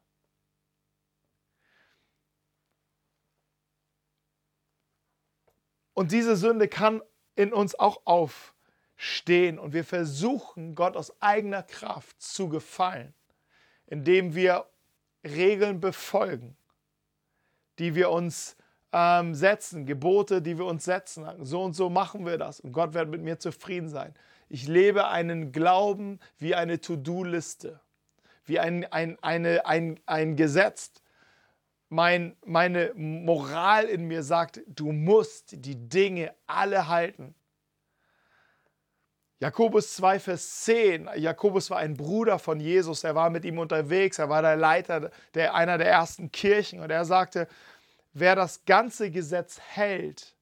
Und 5.94 6.12
diese 6.12 6.36
Sünde 6.36 6.68
kann 6.68 7.02
in 7.36 7.54
uns 7.54 7.74
auch 7.74 8.02
aufstehen 8.04 9.58
und 9.58 9.72
wir 9.72 9.84
versuchen, 9.84 10.74
Gott 10.74 10.94
aus 10.94 11.22
eigener 11.22 11.62
Kraft 11.62 12.20
zu 12.20 12.50
gefallen, 12.50 13.14
indem 13.86 14.34
wir 14.34 14.68
Regeln 15.26 15.80
befolgen, 15.80 16.56
die 17.78 17.94
wir 17.94 18.10
uns 18.10 18.56
ähm, 18.92 19.34
setzen, 19.34 19.86
Gebote, 19.86 20.40
die 20.40 20.58
wir 20.58 20.64
uns 20.64 20.84
setzen. 20.84 21.26
So 21.44 21.62
und 21.62 21.74
so 21.74 21.90
machen 21.90 22.24
wir 22.24 22.38
das 22.38 22.60
und 22.60 22.72
Gott 22.72 22.94
wird 22.94 23.08
mit 23.08 23.22
mir 23.22 23.38
zufrieden 23.38 23.88
sein. 23.88 24.14
Ich 24.48 24.68
lebe 24.68 25.08
einen 25.08 25.52
Glauben 25.52 26.20
wie 26.38 26.54
eine 26.54 26.80
To-Do-Liste, 26.80 27.80
wie 28.44 28.60
ein, 28.60 28.84
ein, 28.92 29.18
eine, 29.22 29.66
ein, 29.66 29.98
ein 30.06 30.36
Gesetz, 30.36 30.92
mein, 31.88 32.36
meine 32.44 32.92
Moral 32.94 33.84
in 33.84 34.06
mir 34.06 34.22
sagt, 34.22 34.60
du 34.66 34.92
musst 34.92 35.64
die 35.64 35.88
Dinge 35.88 36.34
alle 36.46 36.88
halten. 36.88 37.34
Jakobus 39.38 39.94
2, 39.96 40.18
Vers 40.18 40.60
10. 40.62 41.10
Jakobus 41.16 41.68
war 41.68 41.78
ein 41.78 41.94
Bruder 41.94 42.38
von 42.38 42.58
Jesus, 42.58 43.04
er 43.04 43.14
war 43.14 43.28
mit 43.28 43.44
ihm 43.44 43.58
unterwegs, 43.58 44.18
er 44.18 44.30
war 44.30 44.40
der 44.40 44.56
Leiter 44.56 45.10
der, 45.34 45.54
einer 45.54 45.76
der 45.76 45.88
ersten 45.88 46.32
Kirchen 46.32 46.80
und 46.80 46.90
er 46.90 47.04
sagte, 47.04 47.46
wer 48.14 48.34
das 48.34 48.64
ganze 48.64 49.10
Gesetz 49.10 49.60
hält, 49.60 50.34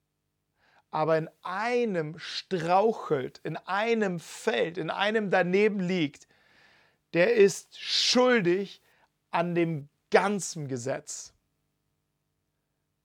aber 0.93 1.19
in 1.19 1.29
einem 1.43 2.21
strauchelt, 2.21 3.41
in 3.43 3.57
einem 3.57 4.21
fällt, 4.21 4.79
in 4.79 4.91
einem 4.91 5.29
daneben 5.29 5.81
liegt, 5.81 6.29
der 7.15 7.35
ist 7.35 7.77
schuldig 7.77 8.81
an 9.33 9.57
dem 9.57 9.89
ganzen 10.13 10.69
Gesetz 10.69 11.33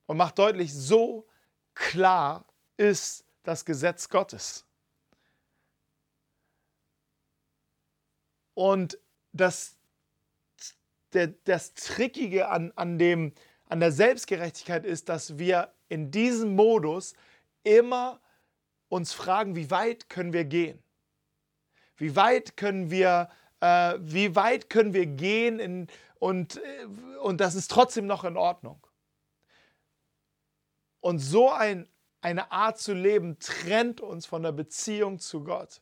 und 0.06 0.16
macht 0.16 0.38
deutlich, 0.38 0.72
so 0.72 1.26
klar 1.74 2.44
ist 2.76 3.24
das 3.42 3.64
Gesetz 3.64 4.08
Gottes. 4.08 4.64
Und 8.60 8.98
das 9.32 9.78
der, 11.14 11.28
das 11.44 11.72
Trickige 11.72 12.50
an, 12.50 12.74
an, 12.76 12.98
dem, 12.98 13.32
an 13.64 13.80
der 13.80 13.90
Selbstgerechtigkeit 13.90 14.84
ist, 14.84 15.08
dass 15.08 15.38
wir 15.38 15.72
in 15.88 16.10
diesem 16.10 16.56
Modus 16.56 17.14
immer 17.62 18.20
uns 18.90 19.14
fragen, 19.14 19.56
wie 19.56 19.70
weit 19.70 20.10
können 20.10 20.34
wir 20.34 20.44
gehen? 20.44 20.78
Wie 21.96 22.14
weit 22.16 22.58
können 22.58 22.90
wir, 22.90 23.30
äh, 23.60 23.96
wie 23.98 24.36
weit 24.36 24.68
können 24.68 24.92
wir 24.92 25.06
gehen 25.06 25.58
in, 25.58 25.86
und, 26.18 26.58
äh, 26.58 26.84
und 27.22 27.40
das 27.40 27.54
ist 27.54 27.70
trotzdem 27.70 28.06
noch 28.06 28.24
in 28.24 28.36
Ordnung? 28.36 28.86
Und 31.00 31.18
so 31.18 31.50
ein, 31.50 31.88
eine 32.20 32.52
Art 32.52 32.78
zu 32.78 32.92
leben 32.92 33.38
trennt 33.38 34.02
uns 34.02 34.26
von 34.26 34.42
der 34.42 34.52
Beziehung 34.52 35.18
zu 35.18 35.44
Gott, 35.44 35.80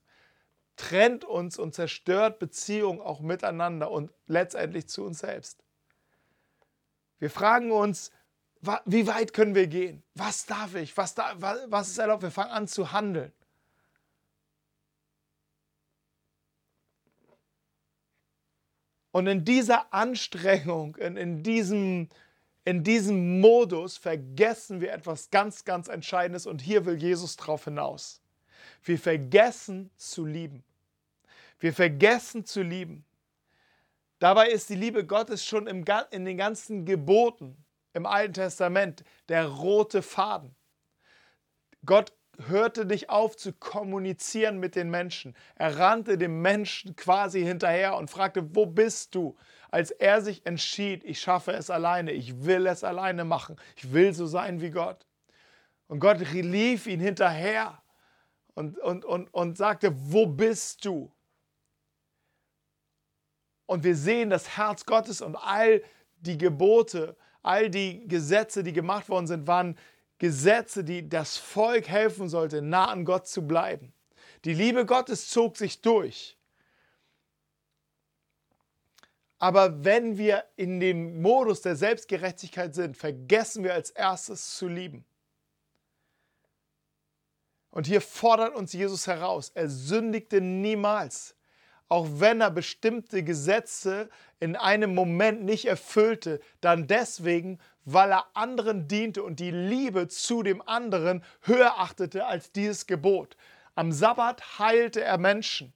trennt 0.79 1.25
uns 1.25 1.59
und 1.59 1.75
zerstört 1.75 2.39
Beziehungen 2.39 3.01
auch 3.01 3.21
miteinander 3.21 3.91
und 3.91 4.11
letztendlich 4.27 4.89
zu 4.89 5.05
uns 5.05 5.19
selbst. 5.19 5.63
Wir 7.19 7.31
fragen 7.31 7.73
uns, 7.73 8.11
wie 8.87 9.07
weit 9.07 9.35
können 9.35 9.55
wir 9.55 9.67
gehen? 9.67 10.03
Was 10.15 10.47
darf 10.47 10.75
ich? 10.75 10.97
Was, 10.97 11.15
da, 11.15 11.35
was 11.67 11.89
ist 11.89 11.99
erlaubt? 11.99 12.23
Wir 12.23 12.31
fangen 12.31 12.51
an 12.51 12.69
zu 12.69 12.93
handeln. 12.93 13.33
Und 19.11 19.27
in 19.27 19.45
dieser 19.45 19.93
Anstrengung, 19.93 20.97
in, 20.97 21.17
in, 21.17 21.43
diesem, 21.43 22.09
in 22.65 22.85
diesem 22.85 23.41
Modus 23.41 23.97
vergessen 23.97 24.81
wir 24.81 24.93
etwas 24.93 25.31
ganz, 25.31 25.65
ganz 25.65 25.89
Entscheidendes 25.89 26.47
und 26.47 26.61
hier 26.61 26.85
will 26.85 26.97
Jesus 26.97 27.37
drauf 27.37 27.65
hinaus. 27.65 28.21
Wir 28.85 28.99
vergessen 28.99 29.91
zu 29.97 30.25
lieben. 30.25 30.63
Wir 31.59 31.73
vergessen 31.73 32.45
zu 32.45 32.63
lieben. 32.63 33.05
Dabei 34.19 34.49
ist 34.49 34.69
die 34.69 34.75
Liebe 34.75 35.07
Gottes 35.07 35.45
schon 35.45 35.67
im, 35.67 35.85
in 36.11 36.25
den 36.25 36.37
ganzen 36.37 36.85
Geboten 36.85 37.65
im 37.95 38.07
Alten 38.07 38.35
Testament 38.35 39.05
der 39.29 39.47
rote 39.47 40.03
Faden. 40.03 40.55
Gott 41.85 42.13
hörte 42.47 42.85
nicht 42.85 43.11
auf 43.11 43.37
zu 43.37 43.53
kommunizieren 43.53 44.59
mit 44.59 44.77
den 44.77 44.91
Menschen. 44.91 45.35
Er 45.57 45.79
rannte 45.79 46.19
dem 46.19 46.41
Menschen 46.41 46.95
quasi 46.95 47.43
hinterher 47.43 47.97
und 47.97 48.11
fragte, 48.11 48.55
wo 48.55 48.67
bist 48.67 49.15
du? 49.15 49.37
Als 49.71 49.91
er 49.91 50.23
sich 50.23 50.47
entschied, 50.47 51.05
ich 51.05 51.21
schaffe 51.21 51.53
es 51.53 51.71
alleine, 51.71 52.13
ich 52.13 52.45
will 52.45 52.67
es 52.67 52.85
alleine 52.85 53.25
machen, 53.25 53.57
ich 53.77 53.93
will 53.93 54.15
so 54.15 54.27
sein 54.27 54.61
wie 54.61 54.71
Gott. 54.71 55.07
Und 55.89 56.01
Gott 56.01 56.21
lief 56.33 56.87
ihn 56.87 57.01
hinterher 57.01 57.83
und, 58.55 58.79
und, 58.79 59.05
und, 59.05 59.33
und 59.35 59.57
sagte, 59.57 59.93
wo 59.95 60.27
bist 60.27 60.85
du? 60.85 61.13
Und 63.69 63.85
wir 63.85 63.95
sehen 63.95 64.31
das 64.31 64.57
Herz 64.57 64.87
Gottes 64.87 65.21
und 65.21 65.37
all 65.37 65.83
die 66.21 66.39
Gebote, 66.39 67.15
all 67.43 67.69
die 67.69 68.09
Gesetze, 68.09 68.63
die 68.63 68.73
gemacht 68.73 69.11
worden 69.11 69.27
sind, 69.27 69.47
waren 69.47 69.79
Gesetze, 70.17 70.83
die 70.83 71.07
das 71.07 71.37
Volk 71.37 71.87
helfen 71.87 72.31
sollte, 72.31 72.63
nah 72.63 72.87
an 72.87 73.05
Gott 73.05 73.29
zu 73.29 73.47
bleiben. 73.47 73.93
Die 74.47 74.55
Liebe 74.55 74.87
Gottes 74.87 75.29
zog 75.29 75.59
sich 75.59 75.83
durch. 75.83 76.39
Aber 79.39 79.85
wenn 79.85 80.17
wir 80.17 80.45
in 80.57 80.81
dem 80.81 81.21
Modus 81.21 81.61
der 81.61 81.77
Selbstgerechtigkeit 81.77 82.75
sind, 82.75 82.97
vergessen 82.97 83.65
wir 83.65 83.75
als 83.75 83.91
erstes 83.91 84.57
zu 84.57 84.67
lieben. 84.67 85.05
Und 87.71 87.87
hier 87.87 88.01
fordert 88.01 88.57
uns 88.57 88.73
Jesus 88.73 89.07
heraus, 89.07 89.53
er 89.55 89.69
sündigte 89.69 90.41
niemals 90.41 91.35
auch 91.89 92.07
wenn 92.11 92.41
er 92.41 92.51
bestimmte 92.51 93.23
Gesetze 93.23 94.11
in 94.41 94.57
einem 94.57 94.95
Moment 94.95 95.43
nicht 95.45 95.67
erfüllte, 95.67 96.41
dann 96.61 96.87
deswegen, 96.87 97.59
weil 97.85 98.13
er 98.13 98.27
anderen 98.35 98.89
diente 98.89 99.23
und 99.23 99.41
die 99.41 99.51
Liebe 99.51 100.09
zu 100.09 100.43
dem 100.43 100.61
anderen 100.67 101.25
höher 101.43 101.79
achtete 101.79 102.27
als 102.27 102.53
dieses 102.53 102.87
Gebot. 102.87 103.37
Am 103.75 103.93
Sabbat 103.93 104.59
heilte 104.59 105.03
er 105.03 105.19
Menschen. 105.19 105.73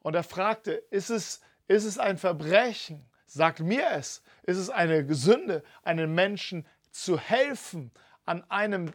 Und 0.00 0.14
er 0.14 0.22
fragte, 0.22 0.72
ist 0.72 1.10
es, 1.10 1.40
ist 1.66 1.84
es 1.84 1.98
ein 1.98 2.18
Verbrechen? 2.18 3.04
Sagt 3.26 3.60
mir 3.60 3.90
es. 3.92 4.22
Ist 4.44 4.58
es 4.58 4.70
eine 4.70 5.12
Sünde, 5.14 5.64
einem 5.82 6.14
Menschen 6.14 6.66
zu 6.92 7.18
helfen 7.18 7.90
an 8.24 8.48
einem, 8.50 8.92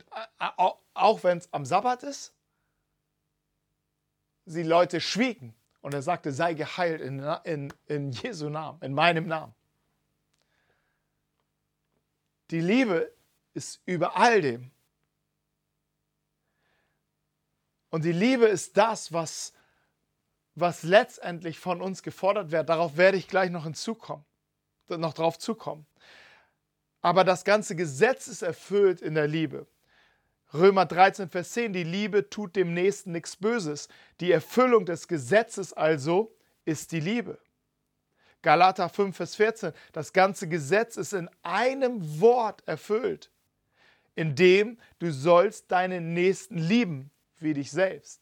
auch 0.93 1.23
wenn 1.23 1.39
es 1.39 1.51
am 1.51 1.65
Sabbat 1.65 2.03
ist? 2.03 2.33
Die 4.45 4.63
Leute 4.63 5.01
schwiegen. 5.01 5.53
Und 5.81 5.93
er 5.93 6.01
sagte, 6.01 6.31
sei 6.31 6.53
geheilt 6.53 7.01
in, 7.01 7.19
in, 7.43 7.73
in 7.85 8.11
Jesu 8.11 8.49
Namen, 8.49 8.81
in 8.81 8.93
meinem 8.93 9.27
Namen. 9.27 9.53
Die 12.51 12.59
Liebe 12.59 13.13
ist 13.53 13.81
über 13.85 14.17
all 14.17 14.41
dem. 14.41 14.71
Und 17.89 18.05
die 18.05 18.11
Liebe 18.11 18.45
ist 18.45 18.77
das, 18.77 19.13
was, 19.13 19.53
was 20.55 20.83
letztendlich 20.83 21.59
von 21.59 21.81
uns 21.81 22.03
gefordert 22.03 22.51
wird. 22.51 22.69
Darauf 22.69 22.97
werde 22.97 23.17
ich 23.17 23.27
gleich 23.27 23.49
noch 23.49 23.63
hinzukommen, 23.63 24.25
noch 24.89 25.13
drauf 25.13 25.39
zukommen. 25.39 25.85
Aber 27.01 27.23
das 27.23 27.45
ganze 27.45 27.75
Gesetz 27.75 28.27
ist 28.27 28.41
erfüllt 28.41 29.01
in 29.01 29.15
der 29.15 29.27
Liebe. 29.27 29.65
Römer 30.53 30.85
13, 30.85 31.29
Vers 31.29 31.51
10, 31.51 31.73
die 31.73 31.83
Liebe 31.83 32.29
tut 32.29 32.55
dem 32.55 32.73
Nächsten 32.73 33.11
nichts 33.11 33.35
Böses. 33.35 33.87
Die 34.19 34.31
Erfüllung 34.31 34.85
des 34.85 35.07
Gesetzes 35.07 35.73
also 35.73 36.35
ist 36.65 36.91
die 36.91 36.99
Liebe. 36.99 37.39
Galater 38.41 38.89
5, 38.89 39.15
Vers 39.15 39.35
14, 39.35 39.73
das 39.91 40.13
ganze 40.13 40.47
Gesetz 40.47 40.97
ist 40.97 41.13
in 41.13 41.29
einem 41.43 42.19
Wort 42.21 42.63
erfüllt, 42.67 43.29
in 44.15 44.33
dem 44.35 44.79
du 44.97 45.11
sollst 45.11 45.71
deinen 45.71 46.13
Nächsten 46.13 46.57
lieben 46.57 47.11
wie 47.37 47.53
dich 47.53 47.69
selbst. 47.69 48.21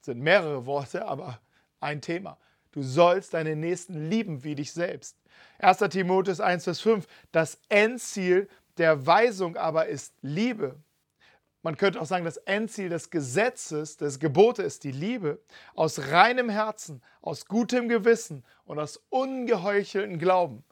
Das 0.00 0.06
sind 0.06 0.20
mehrere 0.20 0.66
Worte, 0.66 1.06
aber 1.06 1.40
ein 1.80 2.00
Thema. 2.00 2.36
Du 2.72 2.82
sollst 2.82 3.32
deinen 3.32 3.60
Nächsten 3.60 4.10
lieben 4.10 4.44
wie 4.44 4.54
dich 4.54 4.72
selbst. 4.72 5.16
1. 5.60 5.78
Timotheus 5.90 6.40
1, 6.40 6.64
Vers 6.64 6.80
5, 6.80 7.06
das 7.32 7.58
Endziel 7.68 8.48
der 8.76 9.06
Weisung 9.06 9.56
aber 9.56 9.86
ist 9.86 10.12
Liebe. 10.20 10.76
Man 11.68 11.76
könnte 11.76 12.00
auch 12.00 12.06
sagen, 12.06 12.24
das 12.24 12.38
Endziel 12.38 12.88
des 12.88 13.10
Gesetzes, 13.10 13.98
des 13.98 14.18
Gebotes 14.18 14.64
ist 14.64 14.84
die 14.84 14.90
Liebe 14.90 15.38
aus 15.74 15.98
reinem 16.10 16.48
Herzen, 16.48 17.02
aus 17.20 17.44
gutem 17.44 17.90
Gewissen 17.90 18.42
und 18.64 18.78
aus 18.78 19.02
ungeheucheltem 19.10 20.18
Glauben. 20.18 20.64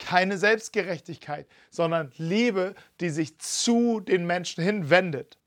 Keine 0.00 0.38
Selbstgerechtigkeit, 0.38 1.46
sondern 1.70 2.10
Liebe, 2.16 2.74
die 2.98 3.10
sich 3.10 3.38
zu 3.38 4.00
den 4.00 4.26
Menschen 4.26 4.64
hinwendet. 4.64 5.38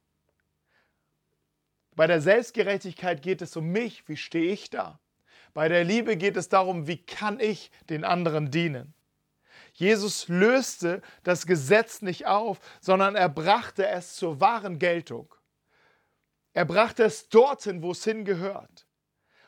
Bei 1.97 2.07
der 2.07 2.21
Selbstgerechtigkeit 2.21 3.21
geht 3.21 3.41
es 3.41 3.57
um 3.57 3.65
mich, 3.73 4.07
wie 4.07 4.15
stehe 4.15 4.53
ich 4.53 4.69
da? 4.69 5.01
Bei 5.53 5.67
der 5.67 5.83
Liebe 5.83 6.15
geht 6.15 6.37
es 6.37 6.47
darum, 6.47 6.87
wie 6.87 7.03
kann 7.03 7.41
ich 7.41 7.71
den 7.89 8.05
anderen 8.05 8.51
dienen? 8.51 8.93
Jesus 9.73 10.27
löste 10.27 11.01
das 11.23 11.45
Gesetz 11.45 12.01
nicht 12.01 12.27
auf, 12.27 12.59
sondern 12.79 13.15
er 13.15 13.29
brachte 13.29 13.87
es 13.87 14.15
zur 14.15 14.39
wahren 14.39 14.79
Geltung. 14.79 15.33
Er 16.53 16.65
brachte 16.65 17.03
es 17.03 17.29
dorthin, 17.29 17.81
wo 17.81 17.91
es 17.91 18.03
hingehört 18.03 18.87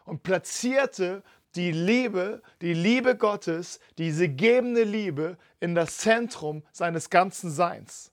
und 0.05 0.23
platzierte 0.23 1.23
die 1.55 1.71
Liebe, 1.71 2.41
die 2.61 2.73
Liebe 2.73 3.15
Gottes, 3.15 3.79
diese 3.97 4.27
gebende 4.27 4.83
Liebe 4.83 5.37
in 5.59 5.75
das 5.75 5.97
Zentrum 5.97 6.63
seines 6.71 7.09
ganzen 7.09 7.51
Seins. 7.51 8.11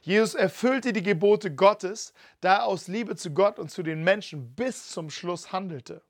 Jesus 0.00 0.34
erfüllte 0.34 0.92
die 0.92 1.02
Gebote 1.02 1.54
Gottes, 1.54 2.12
da 2.40 2.56
er 2.56 2.64
aus 2.64 2.88
Liebe 2.88 3.14
zu 3.14 3.32
Gott 3.32 3.58
und 3.60 3.70
zu 3.70 3.84
den 3.84 4.02
Menschen 4.02 4.54
bis 4.54 4.88
zum 4.88 5.10
Schluss 5.10 5.52
handelte. 5.52 6.02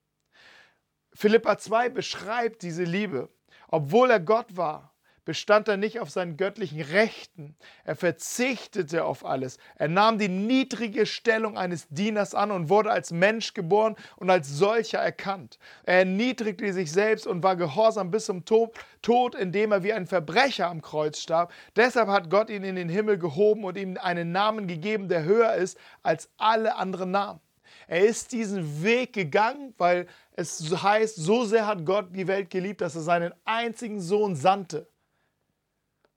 Philippa 1.13 1.59
2 1.59 1.91
beschreibt 1.91 2.63
diese 2.63 2.85
Liebe. 2.85 3.29
Obwohl 3.69 4.11
er 4.11 4.21
Gott 4.21 4.57
war, 4.57 4.92
bestand 5.25 5.69
er 5.69 5.77
nicht 5.77 6.01
auf 6.01 6.11
seinen 6.11 6.37
göttlichen 6.37 6.81
Rechten. 6.81 7.57
Er 7.85 7.97
verzichtete 7.97 9.05
auf 9.05 9.25
alles. 9.25 9.59
Er 9.77 9.89
nahm 9.89 10.19
die 10.19 10.29
niedrige 10.29 11.07
Stellung 11.07 11.57
eines 11.57 11.89
Dieners 11.89 12.35
an 12.35 12.51
und 12.51 12.69
wurde 12.69 12.91
als 12.91 13.13
Mensch 13.13 13.55
geboren 13.55 13.97
und 14.17 14.31
als 14.31 14.49
solcher 14.49 14.99
erkannt. 14.99 15.59
Er 15.85 16.01
erniedrigte 16.01 16.73
sich 16.73 16.91
selbst 16.91 17.27
und 17.27 17.43
war 17.43 17.57
gehorsam 17.57 18.11
bis 18.11 18.27
zum 18.27 18.45
Tod, 18.45 19.35
indem 19.35 19.73
er 19.73 19.83
wie 19.83 19.93
ein 19.93 20.07
Verbrecher 20.07 20.69
am 20.69 20.83
Kreuz 20.83 21.19
starb. 21.19 21.53
Deshalb 21.77 22.09
hat 22.09 22.31
Gott 22.31 22.51
ihn 22.51 22.65
in 22.65 22.77
den 22.77 22.89
Himmel 22.89 23.19
gehoben 23.19 23.65
und 23.65 23.77
ihm 23.77 23.97
einen 23.99 24.33
Namen 24.33 24.67
gegeben, 24.67 25.09
der 25.09 25.25
höher 25.25 25.55
ist 25.55 25.79
als 26.03 26.29
alle 26.37 26.77
anderen 26.77 27.13
Namen. 27.13 27.41
Er 27.87 28.05
ist 28.05 28.33
diesen 28.33 28.83
Weg 28.83 29.13
gegangen, 29.13 29.75
weil 29.79 30.07
es 30.33 30.61
heißt, 30.83 31.17
so 31.17 31.45
sehr 31.45 31.67
hat 31.67 31.85
Gott 31.85 32.09
die 32.15 32.27
Welt 32.27 32.51
geliebt, 32.51 32.81
dass 32.81 32.95
er 32.95 33.03
seinen 33.03 33.35
einzigen 33.45 34.01
Sohn 34.01 34.37
sandte 34.37 34.92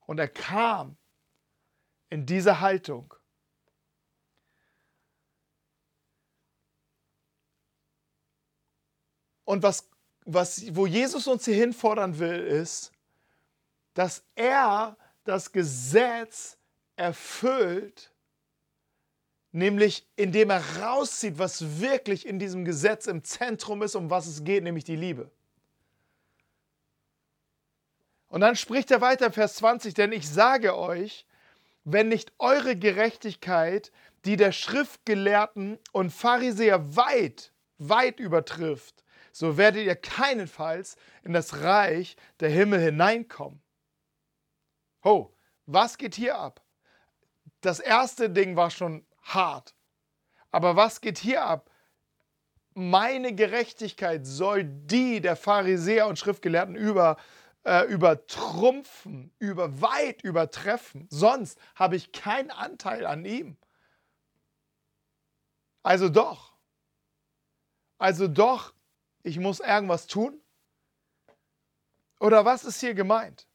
und 0.05 0.19
er 0.19 0.27
kam 0.27 0.97
in 2.09 2.25
diese 2.25 2.59
Haltung. 2.59 3.13
Und 9.43 9.61
was, 9.61 9.87
was, 10.25 10.75
wo 10.75 10.87
Jesus 10.87 11.27
uns 11.27 11.45
hier 11.45 11.55
hinfordern 11.55 12.17
will, 12.19 12.39
ist, 12.39 12.91
dass 13.93 14.23
er 14.35 14.97
das 15.23 15.51
Gesetz 15.51 16.57
erfüllt, 16.95 18.11
nämlich 19.51 20.05
indem 20.15 20.49
er 20.49 20.63
rauszieht, 20.81 21.37
was 21.37 21.79
wirklich 21.79 22.25
in 22.25 22.39
diesem 22.39 22.65
Gesetz 22.65 23.05
im 23.05 23.23
Zentrum 23.23 23.81
ist, 23.83 23.95
um 23.95 24.09
was 24.09 24.27
es 24.27 24.43
geht, 24.43 24.63
nämlich 24.63 24.83
die 24.83 24.95
Liebe. 24.95 25.31
Und 28.35 28.41
dann 28.41 28.57
spricht 28.57 28.91
er 28.91 28.99
weiter, 28.99 29.31
Vers 29.31 29.55
20, 29.55 29.93
denn 29.93 30.11
ich 30.11 30.29
sage 30.29 30.77
euch, 30.77 31.25
wenn 31.85 32.09
nicht 32.09 32.33
eure 32.37 32.75
Gerechtigkeit 32.75 33.93
die 34.25 34.35
der 34.35 34.51
Schriftgelehrten 34.51 35.79
und 35.93 36.11
Pharisäer 36.11 36.97
weit, 36.97 37.53
weit 37.77 38.19
übertrifft, 38.19 39.05
so 39.31 39.55
werdet 39.55 39.85
ihr 39.85 39.95
keinenfalls 39.95 40.97
in 41.23 41.31
das 41.31 41.61
Reich 41.61 42.17
der 42.41 42.49
Himmel 42.49 42.81
hineinkommen. 42.81 43.61
Oh, 45.01 45.29
was 45.65 45.97
geht 45.97 46.15
hier 46.15 46.37
ab? 46.37 46.61
Das 47.61 47.79
erste 47.79 48.29
Ding 48.29 48.57
war 48.57 48.69
schon 48.69 49.05
hart. 49.21 49.75
Aber 50.51 50.75
was 50.75 50.99
geht 50.99 51.19
hier 51.19 51.45
ab? 51.45 51.71
Meine 52.73 53.33
Gerechtigkeit 53.33 54.27
soll 54.27 54.65
die 54.65 55.21
der 55.21 55.37
Pharisäer 55.37 56.07
und 56.07 56.19
Schriftgelehrten 56.19 56.75
über, 56.75 57.15
äh, 57.65 57.83
übertrumpfen, 57.85 59.33
über 59.39 59.81
weit 59.81 60.23
übertreffen. 60.23 61.07
Sonst 61.09 61.59
habe 61.75 61.95
ich 61.95 62.11
keinen 62.11 62.51
Anteil 62.51 63.05
an 63.05 63.25
ihm. 63.25 63.57
Also 65.83 66.09
doch. 66.09 66.53
Also 67.97 68.27
doch, 68.27 68.73
ich 69.23 69.39
muss 69.39 69.59
irgendwas 69.59 70.07
tun? 70.07 70.39
Oder 72.19 72.45
was 72.45 72.63
ist 72.63 72.79
hier 72.79 72.93
gemeint? 72.93 73.47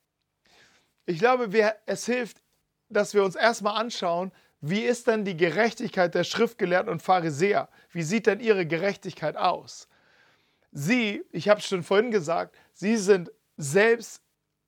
Ich 1.06 1.18
glaube, 1.18 1.52
wir, 1.52 1.76
es 1.86 2.06
hilft, 2.06 2.42
dass 2.88 3.14
wir 3.14 3.24
uns 3.24 3.36
erstmal 3.36 3.80
anschauen, 3.80 4.32
wie 4.60 4.82
ist 4.82 5.06
denn 5.06 5.24
die 5.24 5.36
Gerechtigkeit 5.36 6.14
der 6.14 6.24
Schriftgelehrten 6.24 6.90
und 6.90 7.02
Pharisäer? 7.02 7.68
Wie 7.90 8.02
sieht 8.02 8.26
denn 8.26 8.40
ihre 8.40 8.66
Gerechtigkeit 8.66 9.36
aus? 9.36 9.88
Sie, 10.72 11.24
ich 11.32 11.48
habe 11.48 11.60
es 11.60 11.66
schon 11.66 11.82
vorhin 11.82 12.10
gesagt, 12.10 12.56
sie 12.72 12.96
sind 12.96 13.32
selbst, 13.60 14.22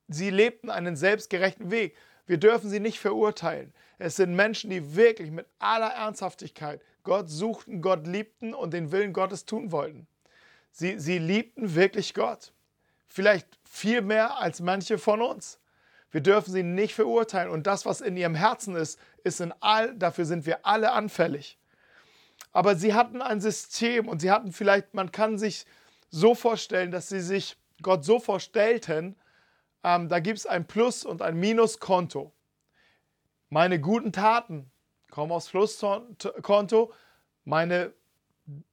sie 0.07 0.29
lebten 0.29 0.69
einen 0.69 0.95
selbstgerechten 0.95 1.71
Weg. 1.71 1.95
Wir 2.25 2.37
dürfen 2.37 2.69
sie 2.69 2.79
nicht 2.79 2.99
verurteilen. 2.99 3.73
Es 3.97 4.15
sind 4.15 4.35
Menschen, 4.35 4.69
die 4.69 4.95
wirklich 4.95 5.31
mit 5.31 5.45
aller 5.59 5.89
Ernsthaftigkeit 5.89 6.81
Gott 7.03 7.29
suchten, 7.29 7.81
Gott 7.81 8.07
liebten 8.07 8.53
und 8.53 8.73
den 8.73 8.91
Willen 8.91 9.13
Gottes 9.13 9.45
tun 9.45 9.71
wollten. 9.71 10.07
Sie, 10.71 10.99
sie 10.99 11.19
liebten 11.19 11.75
wirklich 11.75 12.13
Gott. 12.13 12.53
Vielleicht 13.07 13.47
viel 13.63 14.01
mehr 14.01 14.37
als 14.37 14.61
manche 14.61 14.97
von 14.97 15.21
uns. 15.21 15.59
Wir 16.11 16.21
dürfen 16.21 16.51
sie 16.51 16.63
nicht 16.63 16.95
verurteilen. 16.95 17.51
Und 17.51 17.67
das, 17.67 17.85
was 17.85 18.01
in 18.01 18.15
ihrem 18.17 18.35
Herzen 18.35 18.75
ist, 18.75 18.99
ist 19.23 19.41
in 19.41 19.53
all, 19.59 19.95
dafür 19.95 20.25
sind 20.25 20.45
wir 20.45 20.65
alle 20.65 20.91
anfällig. 20.91 21.57
Aber 22.51 22.75
sie 22.75 22.93
hatten 22.93 23.21
ein 23.21 23.41
System 23.41 24.07
und 24.07 24.21
sie 24.21 24.31
hatten 24.31 24.51
vielleicht, 24.51 24.93
man 24.93 25.11
kann 25.11 25.37
sich 25.37 25.65
so 26.09 26.35
vorstellen, 26.35 26.91
dass 26.91 27.09
sie 27.09 27.21
sich 27.21 27.57
Gott 27.83 28.03
so 28.03 28.19
vorstellten, 28.19 29.15
ähm, 29.83 30.09
da 30.09 30.19
gibt 30.19 30.39
es 30.39 30.45
ein 30.45 30.65
Plus- 30.65 31.05
und 31.05 31.21
ein 31.21 31.39
Minuskonto. 31.39 32.31
Meine 33.49 33.79
guten 33.79 34.11
Taten 34.11 34.71
kommen 35.11 35.31
aufs 35.31 35.49
Pluskonto, 35.49 36.93
meine 37.45 37.93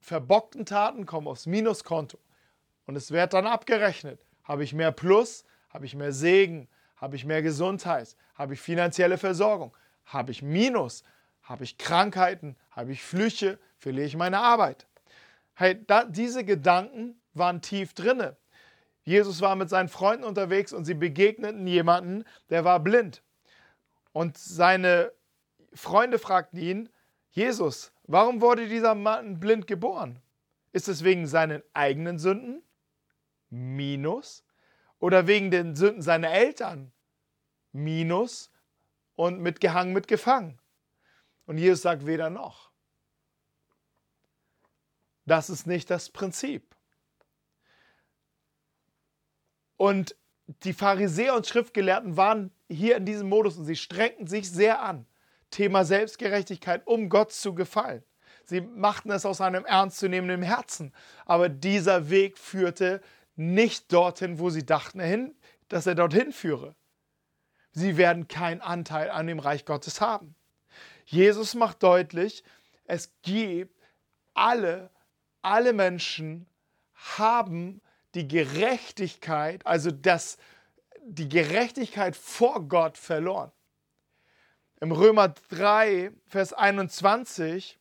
verbockten 0.00 0.64
Taten 0.64 1.04
kommen 1.04 1.28
aufs 1.28 1.46
Minuskonto. 1.46 2.18
Und 2.86 2.96
es 2.96 3.10
wird 3.10 3.34
dann 3.34 3.46
abgerechnet. 3.46 4.24
Habe 4.44 4.64
ich 4.64 4.72
mehr 4.72 4.90
Plus, 4.90 5.44
habe 5.68 5.84
ich 5.84 5.94
mehr 5.94 6.12
Segen, 6.12 6.68
habe 6.96 7.16
ich 7.16 7.24
mehr 7.24 7.42
Gesundheit, 7.42 8.16
habe 8.34 8.54
ich 8.54 8.60
finanzielle 8.60 9.18
Versorgung, 9.18 9.76
habe 10.04 10.32
ich 10.32 10.42
Minus, 10.42 11.04
habe 11.42 11.64
ich 11.64 11.78
Krankheiten, 11.78 12.56
habe 12.70 12.92
ich 12.92 13.02
Flüche, 13.02 13.58
verliere 13.78 14.06
ich 14.06 14.16
meine 14.16 14.38
Arbeit. 14.38 14.86
Hey, 15.54 15.84
da, 15.86 16.04
diese 16.04 16.44
Gedanken 16.44 17.20
waren 17.34 17.60
tief 17.60 17.94
drinne. 17.94 18.36
Jesus 19.04 19.40
war 19.40 19.56
mit 19.56 19.68
seinen 19.70 19.88
Freunden 19.88 20.24
unterwegs 20.24 20.72
und 20.72 20.84
sie 20.84 20.94
begegneten 20.94 21.66
jemanden, 21.66 22.24
der 22.50 22.64
war 22.64 22.80
blind. 22.80 23.22
Und 24.12 24.36
seine 24.36 25.12
Freunde 25.72 26.18
fragten 26.18 26.58
ihn, 26.58 26.88
Jesus, 27.30 27.92
warum 28.04 28.40
wurde 28.40 28.68
dieser 28.68 28.94
Mann 28.94 29.38
blind 29.40 29.66
geboren? 29.66 30.20
Ist 30.72 30.88
es 30.88 31.04
wegen 31.04 31.26
seinen 31.26 31.62
eigenen 31.72 32.18
Sünden? 32.18 32.62
Minus. 33.48 34.44
Oder 34.98 35.26
wegen 35.26 35.50
den 35.50 35.74
Sünden 35.74 36.02
seiner 36.02 36.30
Eltern? 36.30 36.92
Minus. 37.72 38.50
Und 39.16 39.40
mitgehangen, 39.40 39.92
mitgefangen. 39.92 40.58
Und 41.46 41.58
Jesus 41.58 41.82
sagt 41.82 42.06
weder 42.06 42.30
noch. 42.30 42.70
Das 45.26 45.50
ist 45.50 45.66
nicht 45.66 45.90
das 45.90 46.10
Prinzip. 46.10 46.74
Und 49.80 50.14
die 50.64 50.74
Pharisäer 50.74 51.34
und 51.34 51.46
Schriftgelehrten 51.46 52.18
waren 52.18 52.52
hier 52.68 52.98
in 52.98 53.06
diesem 53.06 53.30
Modus 53.30 53.56
und 53.56 53.64
sie 53.64 53.76
strengten 53.76 54.26
sich 54.26 54.50
sehr 54.50 54.82
an. 54.82 55.06
Thema 55.50 55.86
Selbstgerechtigkeit, 55.86 56.86
um 56.86 57.08
Gott 57.08 57.32
zu 57.32 57.54
gefallen. 57.54 58.02
Sie 58.44 58.60
machten 58.60 59.10
es 59.10 59.24
aus 59.24 59.40
einem 59.40 59.64
ernstzunehmenden 59.64 60.42
Herzen. 60.42 60.92
Aber 61.24 61.48
dieser 61.48 62.10
Weg 62.10 62.36
führte 62.36 63.00
nicht 63.36 63.90
dorthin, 63.90 64.38
wo 64.38 64.50
sie 64.50 64.66
dachten, 64.66 65.34
dass 65.68 65.86
er 65.86 65.94
dorthin 65.94 66.30
führe. 66.32 66.74
Sie 67.72 67.96
werden 67.96 68.28
keinen 68.28 68.60
Anteil 68.60 69.08
an 69.08 69.28
dem 69.28 69.38
Reich 69.38 69.64
Gottes 69.64 70.02
haben. 70.02 70.34
Jesus 71.06 71.54
macht 71.54 71.82
deutlich, 71.82 72.44
es 72.84 73.10
gibt 73.22 73.80
alle, 74.34 74.90
alle 75.40 75.72
Menschen 75.72 76.46
haben 76.92 77.80
die 78.14 78.28
Gerechtigkeit, 78.28 79.66
also 79.66 79.90
das, 79.90 80.38
die 81.02 81.28
Gerechtigkeit 81.28 82.16
vor 82.16 82.68
Gott 82.68 82.98
verloren. 82.98 83.52
Im 84.80 84.92
Römer 84.92 85.34
3, 85.50 86.10
Vers 86.26 86.52
21, 86.52 87.78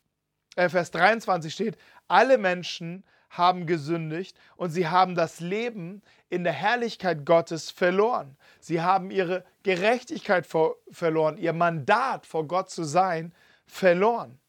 äh, 0.56 0.70
Vers 0.70 0.92
23 0.92 1.54
steht, 1.54 1.78
alle 2.08 2.38
Menschen 2.38 3.04
haben 3.30 3.68
gesündigt 3.68 4.38
und 4.56 4.72
sie 4.72 4.88
haben 4.88 5.16
das 5.16 5.40
Leben 5.40 6.02
in 6.30 6.44
der 6.44 6.54
Herrlichkeit 6.54 7.26
Gottes 7.26 7.70
verloren. 7.70 8.36
Sie 8.60 8.82
haben 8.82 9.12
ihre 9.12 9.46
Gerechtigkeit 9.64 10.46
vor, 10.46 10.76
verloren, 10.92 11.38
ihr 11.38 11.54
Mandat 11.54 12.26
vor 12.26 12.48
Gott 12.48 12.70
zu 12.70 12.84
sein 12.84 13.34
verloren. 13.66 14.40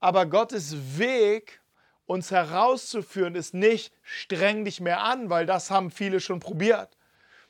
Aber 0.00 0.26
Gottes 0.26 0.98
Weg, 0.98 1.61
uns 2.06 2.30
herauszuführen, 2.30 3.34
ist 3.34 3.54
nicht 3.54 3.92
streng 4.02 4.64
dich 4.64 4.80
mehr 4.80 5.02
an, 5.02 5.30
weil 5.30 5.46
das 5.46 5.70
haben 5.70 5.90
viele 5.90 6.20
schon 6.20 6.40
probiert. 6.40 6.96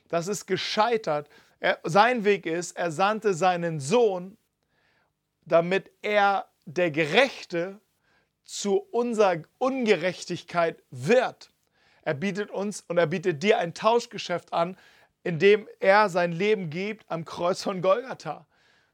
Das 0.09 0.29
ist 0.29 0.47
gescheitert, 0.47 1.29
er, 1.61 1.79
sein 1.85 2.25
Weg 2.25 2.47
ist, 2.47 2.77
er 2.77 2.91
sandte 2.91 3.35
seinen 3.35 3.81
Sohn, 3.81 4.37
damit 5.45 5.91
er 6.03 6.49
der 6.65 6.91
Gerechte 6.91 7.81
zu 8.45 8.79
unserer 8.91 9.43
Ungerechtigkeit 9.59 10.83
wird. 10.91 11.51
Er 12.03 12.15
bietet 12.15 12.51
uns 12.51 12.81
und 12.89 12.99
er 12.99 13.07
bietet 13.07 13.43
dir 13.43 13.59
ein 13.59 13.75
Tauschgeschäft 13.75 14.53
an, 14.53 14.77
indem 15.23 15.69
er 15.79 16.09
sein 16.09 16.33
Leben 16.33 16.69
gibt 16.69 17.05
am 17.09 17.25
Kreuz 17.25 17.63
von 17.63 17.81
Golgatha 17.81 18.47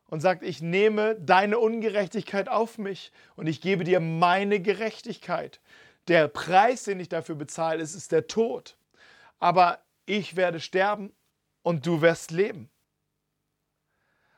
und 0.09 0.21
sagt, 0.21 0.43
ich 0.43 0.61
nehme 0.61 1.15
deine 1.17 1.59
Ungerechtigkeit 1.59 2.49
auf 2.49 2.79
mich 2.79 3.13
und 3.37 3.47
ich 3.47 3.61
gebe 3.61 3.85
dir 3.85 4.01
meine 4.01 4.61
Gerechtigkeit. 4.61 5.61
Der 6.09 6.29
Preis, 6.29 6.85
den 6.85 6.99
ich 6.99 7.09
dafür 7.09 7.35
bezahle, 7.35 7.83
ist, 7.83 7.95
ist 7.95 8.13
der 8.13 8.27
Tod. 8.27 8.77
Aber 9.39 9.79
ich 10.07 10.35
werde 10.37 10.61
sterben 10.61 11.13
und 11.63 11.87
du 11.87 12.01
wirst 12.01 12.31
leben. 12.31 12.71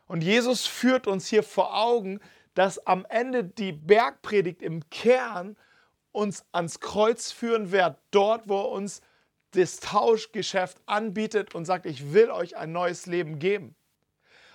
Und 0.07 0.23
Jesus 0.23 0.67
führt 0.67 1.07
uns 1.07 1.29
hier 1.29 1.45
vor 1.45 1.77
Augen, 1.77 2.19
dass 2.55 2.85
am 2.85 3.07
Ende 3.09 3.45
die 3.45 3.71
Bergpredigt 3.71 4.61
im 4.63 4.91
Kern 4.91 5.57
uns 6.11 6.45
ans 6.51 6.81
Kreuz 6.81 7.31
führen 7.31 7.71
wird, 7.71 7.97
dort, 8.11 8.49
wo 8.49 8.63
er 8.63 8.71
uns 8.71 9.03
das 9.53 9.79
Tauschgeschäft 9.79 10.81
anbietet 10.87 11.55
und 11.55 11.65
sagt, 11.65 11.87
ich 11.87 12.13
will 12.13 12.31
euch 12.31 12.57
ein 12.57 12.73
neues 12.73 13.07
Leben 13.07 13.39
geben. 13.39 13.77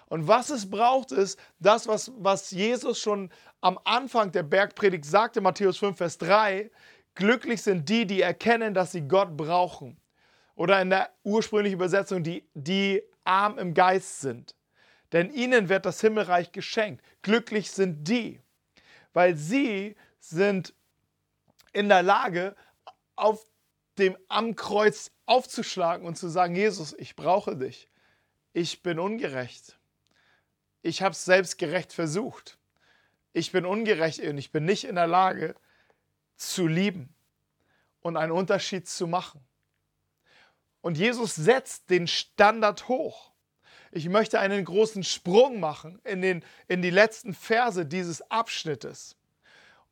Und 0.08 0.28
was 0.28 0.49
es 0.49 0.70
braucht, 0.70 1.12
ist 1.12 1.39
das, 1.60 1.88
was, 1.88 2.12
was 2.18 2.51
Jesus 2.51 2.99
schon 2.99 3.32
am 3.62 3.80
Anfang 3.84 4.32
der 4.32 4.43
Bergpredigt 4.43 5.06
sagte, 5.06 5.41
Matthäus 5.41 5.78
5, 5.78 5.97
Vers 5.97 6.18
3, 6.20 6.70
glücklich 7.16 7.62
sind 7.62 7.89
die, 7.89 8.06
die 8.06 8.22
erkennen, 8.22 8.74
dass 8.74 8.91
sie 8.91 9.08
Gott 9.08 9.36
brauchen. 9.36 9.97
Oder 10.56 10.82
in 10.82 10.89
der 10.89 11.10
ursprünglichen 11.24 11.76
Übersetzung, 11.76 12.24
die, 12.24 12.47
die 12.53 13.01
arm 13.24 13.58
im 13.58 13.74
Geist 13.74 14.22
sind. 14.22 14.56
Denn 15.12 15.32
ihnen 15.32 15.70
wird 15.70 15.86
das 15.86 16.01
Himmelreich 16.01 16.51
geschenkt. 16.51 17.03
Glücklich 17.22 17.72
sind 17.72 18.08
die, 18.08 18.39
weil 19.14 19.36
sie 19.36 19.95
sind 20.20 20.74
in 21.74 21.89
der 21.89 22.03
Lage, 22.03 22.56
auf 23.16 23.45
dem 23.97 24.18
am 24.28 24.56
Kreuz 24.56 25.12
aufzuschlagen 25.26 26.06
und 26.06 26.18
zu 26.18 26.28
sagen, 26.28 26.56
Jesus, 26.56 26.93
ich 26.93 27.16
brauche 27.16 27.56
dich. 27.56 27.89
Ich 28.53 28.84
bin 28.84 28.99
ungerecht. 28.99 29.78
Ich 30.86 31.02
habe 31.02 31.14
es 31.14 31.26
selbst 31.26 31.58
gerecht 31.58 31.94
versucht. 31.94 32.60
Ich 33.34 33.52
bin 33.52 33.66
ungerecht 33.66 34.20
und 34.20 34.38
ich 34.38 34.52
bin 34.52 34.66
nicht 34.66 34.84
in 34.84 34.94
der 34.94 35.08
Lage 35.08 35.56
zu 36.36 36.68
lieben 36.68 37.10
und 38.02 38.18
einen 38.18 38.32
Unterschied 38.32 38.88
zu 38.88 39.08
machen. 39.08 39.44
Und 40.82 40.96
Jesus 40.96 41.34
setzt 41.34 41.90
den 41.90 42.06
Standard 42.06 42.88
hoch. 42.88 43.32
Ich 43.92 44.10
möchte 44.10 44.40
einen 44.40 44.64
großen 44.64 45.04
Sprung 45.04 45.60
machen 45.60 46.00
in, 46.04 46.22
den, 46.22 46.46
in 46.68 46.84
die 46.84 46.92
letzten 46.92 47.34
Verse 47.34 47.84
dieses 47.84 48.22
Abschnittes. 48.30 49.16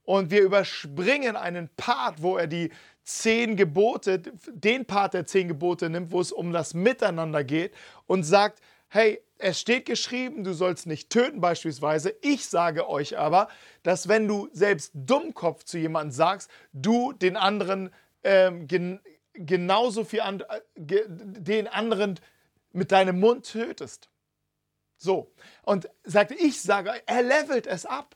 Und 0.03 0.29
wir 0.29 0.43
überspringen 0.43 1.35
einen 1.35 1.69
Part, 1.69 2.21
wo 2.21 2.37
er 2.37 2.45
die 2.45 2.71
zehn 3.03 3.55
Gebote, 3.55 4.19
den 4.19 4.85
Part 4.85 5.15
der 5.15 5.25
zehn 5.25 5.47
Gebote 5.47 5.89
nimmt, 5.89 6.11
wo 6.11 6.21
es 6.21 6.31
um 6.31 6.53
das 6.53 6.75
Miteinander 6.75 7.43
geht 7.43 7.73
und 8.05 8.21
sagt, 8.21 8.61
hey, 8.93 9.19
es 9.39 9.59
steht 9.59 9.87
geschrieben, 9.87 10.43
du 10.43 10.53
sollst 10.53 10.85
nicht 10.85 11.09
töten 11.09 11.41
beispielsweise. 11.41 12.15
Ich 12.21 12.45
sage 12.45 12.87
euch 12.87 13.17
aber, 13.17 13.47
dass 13.81 14.07
wenn 14.07 14.27
du 14.27 14.49
selbst 14.53 14.91
Dummkopf 14.93 15.63
zu 15.63 15.79
jemandem 15.79 16.11
sagst, 16.11 16.49
du 16.73 17.11
den 17.11 17.35
anderen 17.35 17.89
ähm, 18.23 18.67
gen 18.67 18.99
genauso 19.33 20.03
viel 20.03 20.21
an, 20.21 20.41
äh, 20.41 21.01
den 21.07 21.67
anderen 21.67 22.19
mit 22.71 22.91
deinem 22.91 23.19
Mund 23.19 23.51
tötest. 23.51 24.09
So. 24.97 25.33
Und 25.63 25.89
sagte, 26.03 26.35
ich 26.35 26.61
sage, 26.61 26.93
er 27.07 27.23
levelt 27.23 27.65
es 27.65 27.87
ab. 27.87 28.15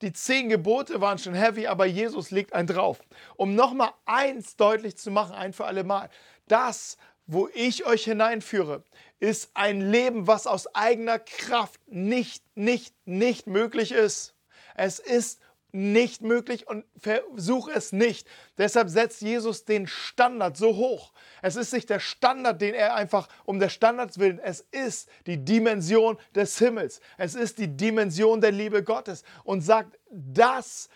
Die 0.00 0.14
zehn 0.14 0.48
Gebote 0.48 1.02
waren 1.02 1.18
schon 1.18 1.34
heavy, 1.34 1.66
aber 1.66 1.84
Jesus 1.84 2.30
legt 2.30 2.54
einen 2.54 2.68
drauf. 2.68 2.98
Um 3.36 3.54
nochmal 3.54 3.92
eins 4.06 4.56
deutlich 4.56 4.96
zu 4.96 5.10
machen, 5.10 5.34
ein 5.34 5.52
für 5.52 5.66
alle 5.66 5.84
Mal. 5.84 6.08
Das, 6.46 6.96
wo 7.28 7.48
ich 7.54 7.84
euch 7.86 8.04
hineinführe, 8.04 8.82
ist 9.20 9.50
ein 9.54 9.80
Leben, 9.80 10.26
was 10.26 10.46
aus 10.46 10.74
eigener 10.74 11.18
Kraft 11.18 11.80
nicht, 11.86 12.42
nicht, 12.56 12.94
nicht 13.06 13.46
möglich 13.46 13.92
ist. 13.92 14.34
Es 14.74 14.98
ist 14.98 15.40
nicht 15.70 16.22
möglich 16.22 16.66
und 16.66 16.86
versuche 16.96 17.70
es 17.72 17.92
nicht. 17.92 18.26
Deshalb 18.56 18.88
setzt 18.88 19.20
Jesus 19.20 19.66
den 19.66 19.86
Standard 19.86 20.56
so 20.56 20.76
hoch. 20.76 21.12
Es 21.42 21.56
ist 21.56 21.74
nicht 21.74 21.90
der 21.90 22.00
Standard, 22.00 22.62
den 22.62 22.74
er 22.74 22.94
einfach 22.94 23.28
um 23.44 23.58
der 23.58 23.68
Standards 23.68 24.18
willen, 24.18 24.38
es 24.38 24.60
ist 24.70 25.10
die 25.26 25.44
Dimension 25.44 26.16
des 26.34 26.58
Himmels. 26.58 27.02
Es 27.18 27.34
ist 27.34 27.58
die 27.58 27.76
Dimension 27.76 28.40
der 28.40 28.52
Liebe 28.52 28.82
Gottes 28.82 29.22
und 29.44 29.60
sagt, 29.60 29.98
das 30.10 30.88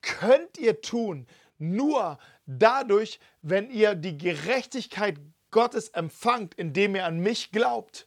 könnt 0.00 0.56
ihr 0.56 0.80
tun, 0.80 1.26
nur 1.58 2.18
dadurch, 2.46 3.20
wenn 3.42 3.70
ihr 3.70 3.94
die 3.94 4.16
Gerechtigkeit 4.16 5.18
Gottes 5.56 5.88
empfangt, 5.88 6.52
indem 6.52 6.96
ihr 6.96 7.06
an 7.06 7.18
mich 7.18 7.50
glaubt. 7.50 8.06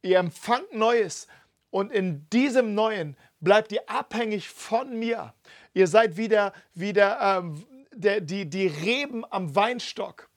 Ihr 0.00 0.18
empfangt 0.18 0.72
Neues 0.72 1.26
und 1.68 1.92
in 1.92 2.26
diesem 2.30 2.74
Neuen 2.74 3.18
bleibt 3.38 3.70
ihr 3.70 3.82
abhängig 3.86 4.48
von 4.48 4.98
mir. 4.98 5.34
Ihr 5.74 5.86
seid 5.86 6.16
wieder, 6.16 6.54
wieder 6.72 7.20
ähm, 7.20 7.66
der, 7.92 8.22
die, 8.22 8.48
die 8.48 8.66
Reben 8.66 9.30
am 9.30 9.54
Weinstock. 9.54 10.30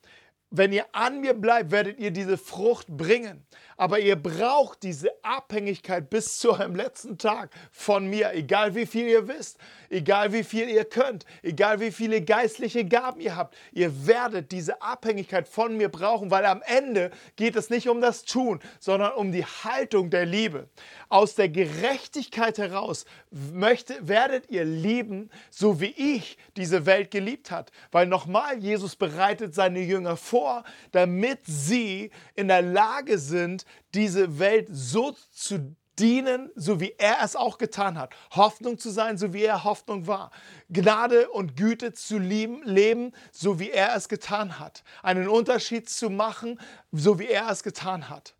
Wenn 0.49 0.73
ihr 0.73 0.85
an 0.91 1.21
mir 1.21 1.33
bleibt, 1.33 1.71
werdet 1.71 1.97
ihr 1.97 2.11
diese 2.11 2.37
Frucht 2.37 2.87
bringen. 2.89 3.45
Aber 3.81 3.97
ihr 3.97 4.15
braucht 4.15 4.83
diese 4.83 5.09
Abhängigkeit 5.23 6.07
bis 6.11 6.37
zu 6.37 6.51
eurem 6.51 6.75
letzten 6.75 7.17
Tag 7.17 7.49
von 7.71 8.05
mir, 8.05 8.31
egal 8.35 8.75
wie 8.75 8.85
viel 8.85 9.07
ihr 9.07 9.27
wisst, 9.27 9.57
egal 9.89 10.33
wie 10.33 10.43
viel 10.43 10.69
ihr 10.69 10.85
könnt, 10.85 11.25
egal 11.41 11.79
wie 11.79 11.91
viele 11.91 12.21
geistliche 12.21 12.85
Gaben 12.85 13.19
ihr 13.19 13.35
habt. 13.35 13.57
Ihr 13.71 14.05
werdet 14.05 14.51
diese 14.51 14.83
Abhängigkeit 14.83 15.47
von 15.47 15.77
mir 15.77 15.89
brauchen, 15.89 16.29
weil 16.29 16.45
am 16.45 16.61
Ende 16.63 17.09
geht 17.37 17.55
es 17.55 17.71
nicht 17.71 17.89
um 17.89 18.01
das 18.01 18.23
Tun, 18.23 18.59
sondern 18.79 19.13
um 19.13 19.31
die 19.31 19.45
Haltung 19.45 20.11
der 20.11 20.27
Liebe. 20.27 20.69
Aus 21.09 21.33
der 21.33 21.49
Gerechtigkeit 21.49 22.59
heraus 22.59 23.05
möchte, 23.31 24.07
werdet 24.07 24.51
ihr 24.51 24.63
lieben, 24.63 25.31
so 25.49 25.81
wie 25.81 25.95
ich 25.97 26.37
diese 26.55 26.85
Welt 26.85 27.09
geliebt 27.09 27.49
hat. 27.49 27.71
Weil 27.91 28.05
nochmal, 28.05 28.59
Jesus 28.59 28.95
bereitet 28.95 29.55
seine 29.55 29.79
Jünger 29.79 30.17
vor, 30.17 30.65
damit 30.91 31.39
sie 31.45 32.11
in 32.35 32.47
der 32.47 32.61
Lage 32.61 33.17
sind, 33.17 33.65
diese 33.93 34.39
Welt 34.39 34.67
so 34.71 35.15
zu 35.31 35.75
dienen, 35.99 36.49
so 36.55 36.79
wie 36.79 36.95
er 36.97 37.17
es 37.23 37.35
auch 37.35 37.57
getan 37.57 37.97
hat. 37.97 38.15
Hoffnung 38.31 38.77
zu 38.77 38.89
sein, 38.89 39.17
so 39.17 39.33
wie 39.33 39.43
er 39.43 39.63
Hoffnung 39.63 40.07
war. 40.07 40.31
Gnade 40.69 41.29
und 41.29 41.55
Güte 41.55 41.93
zu 41.93 42.17
lieben, 42.17 42.63
leben, 42.63 43.13
so 43.31 43.59
wie 43.59 43.69
er 43.69 43.95
es 43.95 44.09
getan 44.09 44.59
hat. 44.59 44.83
Einen 45.03 45.27
Unterschied 45.27 45.89
zu 45.89 46.09
machen, 46.09 46.59
so 46.91 47.19
wie 47.19 47.27
er 47.27 47.49
es 47.49 47.63
getan 47.63 48.09
hat. 48.09 48.35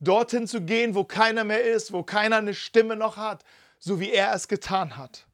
Dorthin 0.00 0.48
zu 0.48 0.62
gehen, 0.62 0.94
wo 0.94 1.04
keiner 1.04 1.44
mehr 1.44 1.62
ist, 1.62 1.92
wo 1.92 2.02
keiner 2.02 2.36
eine 2.36 2.54
Stimme 2.54 2.96
noch 2.96 3.16
hat, 3.16 3.44
so 3.78 4.00
wie 4.00 4.10
er 4.10 4.34
es 4.34 4.48
getan 4.48 4.96
hat. 4.96 5.26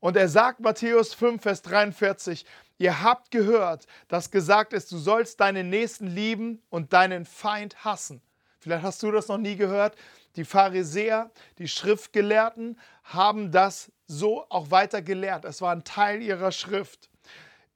Und 0.00 0.18
er 0.18 0.28
sagt 0.28 0.60
Matthäus 0.60 1.14
5, 1.14 1.40
Vers 1.40 1.62
43, 1.62 2.44
Ihr 2.78 3.02
habt 3.02 3.30
gehört, 3.30 3.86
dass 4.08 4.30
gesagt 4.30 4.72
ist, 4.72 4.90
du 4.90 4.98
sollst 4.98 5.40
deinen 5.40 5.70
Nächsten 5.70 6.06
lieben 6.06 6.62
und 6.70 6.92
deinen 6.92 7.24
Feind 7.24 7.84
hassen. 7.84 8.20
Vielleicht 8.58 8.82
hast 8.82 9.02
du 9.02 9.10
das 9.12 9.28
noch 9.28 9.38
nie 9.38 9.56
gehört. 9.56 9.96
Die 10.36 10.44
Pharisäer, 10.44 11.30
die 11.58 11.68
Schriftgelehrten 11.68 12.78
haben 13.04 13.52
das 13.52 13.92
so 14.06 14.46
auch 14.48 14.70
weiter 14.70 15.02
gelehrt. 15.02 15.44
Es 15.44 15.60
war 15.60 15.72
ein 15.72 15.84
Teil 15.84 16.22
ihrer 16.22 16.50
Schrift. 16.50 17.10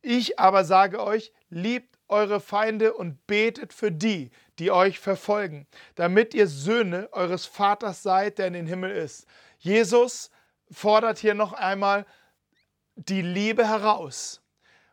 Ich 0.02 0.38
aber 0.38 0.64
sage 0.64 1.02
euch, 1.02 1.32
liebt 1.50 1.98
eure 2.08 2.40
Feinde 2.40 2.94
und 2.94 3.26
betet 3.26 3.72
für 3.72 3.92
die, 3.92 4.30
die 4.58 4.70
euch 4.70 4.98
verfolgen, 4.98 5.66
damit 5.94 6.34
ihr 6.34 6.46
Söhne 6.46 7.08
eures 7.12 7.46
Vaters 7.46 8.02
seid, 8.02 8.38
der 8.38 8.46
in 8.46 8.54
den 8.54 8.66
Himmel 8.66 8.90
ist. 8.92 9.26
Jesus 9.58 10.30
fordert 10.70 11.18
hier 11.18 11.34
noch 11.34 11.52
einmal 11.52 12.06
die 12.94 13.22
Liebe 13.22 13.68
heraus. 13.68 14.40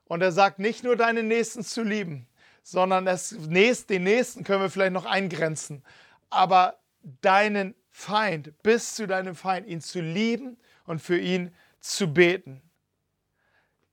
Und 0.07 0.21
er 0.21 0.31
sagt 0.31 0.59
nicht 0.59 0.83
nur 0.83 0.95
deine 0.95 1.23
Nächsten 1.23 1.63
zu 1.63 1.83
lieben, 1.83 2.27
sondern 2.63 3.05
das 3.05 3.31
Nächst, 3.31 3.89
den 3.89 4.03
Nächsten 4.03 4.43
können 4.43 4.61
wir 4.61 4.69
vielleicht 4.69 4.93
noch 4.93 5.05
eingrenzen, 5.05 5.83
aber 6.29 6.77
deinen 7.21 7.75
Feind, 7.91 8.61
bis 8.63 8.95
zu 8.95 9.07
deinem 9.07 9.35
Feind, 9.35 9.67
ihn 9.67 9.81
zu 9.81 10.01
lieben 10.01 10.57
und 10.85 11.01
für 11.01 11.17
ihn 11.17 11.53
zu 11.79 12.11
beten. 12.11 12.61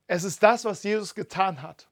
Es 0.07 0.25
ist 0.25 0.43
das, 0.43 0.65
was 0.65 0.83
Jesus 0.83 1.15
getan 1.15 1.63
hat. 1.63 1.89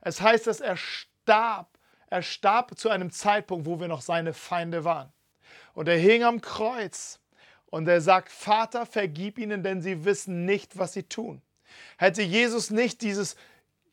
Es 0.00 0.20
heißt, 0.20 0.46
dass 0.46 0.60
er 0.60 0.76
starb. 0.76 1.78
Er 2.10 2.22
starb 2.22 2.78
zu 2.78 2.88
einem 2.88 3.10
Zeitpunkt, 3.10 3.66
wo 3.66 3.80
wir 3.80 3.88
noch 3.88 4.00
seine 4.00 4.32
Feinde 4.32 4.84
waren. 4.84 5.12
Und 5.74 5.88
er 5.88 5.98
hing 5.98 6.22
am 6.22 6.40
Kreuz 6.40 7.20
und 7.66 7.86
er 7.86 8.00
sagt, 8.00 8.30
Vater, 8.30 8.86
vergib 8.86 9.38
ihnen, 9.38 9.62
denn 9.62 9.82
sie 9.82 10.04
wissen 10.04 10.44
nicht, 10.44 10.78
was 10.78 10.94
sie 10.94 11.02
tun. 11.02 11.42
Hätte 11.96 12.22
Jesus 12.22 12.70
nicht 12.70 13.02
dieses 13.02 13.36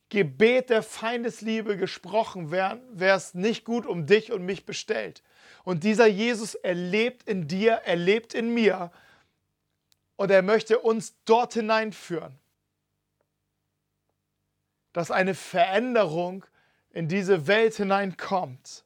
Gebet 0.08 0.70
der 0.70 0.82
Feindesliebe 0.82 1.76
gesprochen, 1.76 2.50
wäre 2.50 2.80
es 3.16 3.34
nicht 3.34 3.64
gut 3.64 3.86
um 3.86 4.06
dich 4.06 4.30
und 4.30 4.44
mich 4.44 4.64
bestellt. 4.64 5.22
Und 5.64 5.82
dieser 5.82 6.06
Jesus, 6.06 6.54
er 6.54 6.74
lebt 6.74 7.28
in 7.28 7.48
dir, 7.48 7.82
er 7.84 7.96
lebt 7.96 8.34
in 8.34 8.54
mir 8.54 8.92
und 10.14 10.30
er 10.30 10.42
möchte 10.42 10.78
uns 10.78 11.16
dort 11.24 11.54
hineinführen, 11.54 12.38
dass 14.92 15.10
eine 15.10 15.34
Veränderung 15.34 16.44
in 16.90 17.08
diese 17.08 17.46
Welt 17.48 17.74
hineinkommt. 17.74 18.84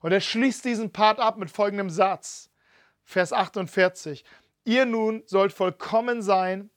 Und 0.00 0.12
er 0.12 0.20
schließt 0.20 0.64
diesen 0.64 0.92
Part 0.92 1.18
ab 1.18 1.36
mit 1.36 1.50
folgendem 1.50 1.90
Satz, 1.90 2.50
Vers 3.04 3.32
48. 3.32 4.24
Ihr 4.64 4.86
nun 4.86 5.22
sollt 5.26 5.52
vollkommen 5.52 6.22
sein, 6.22 6.70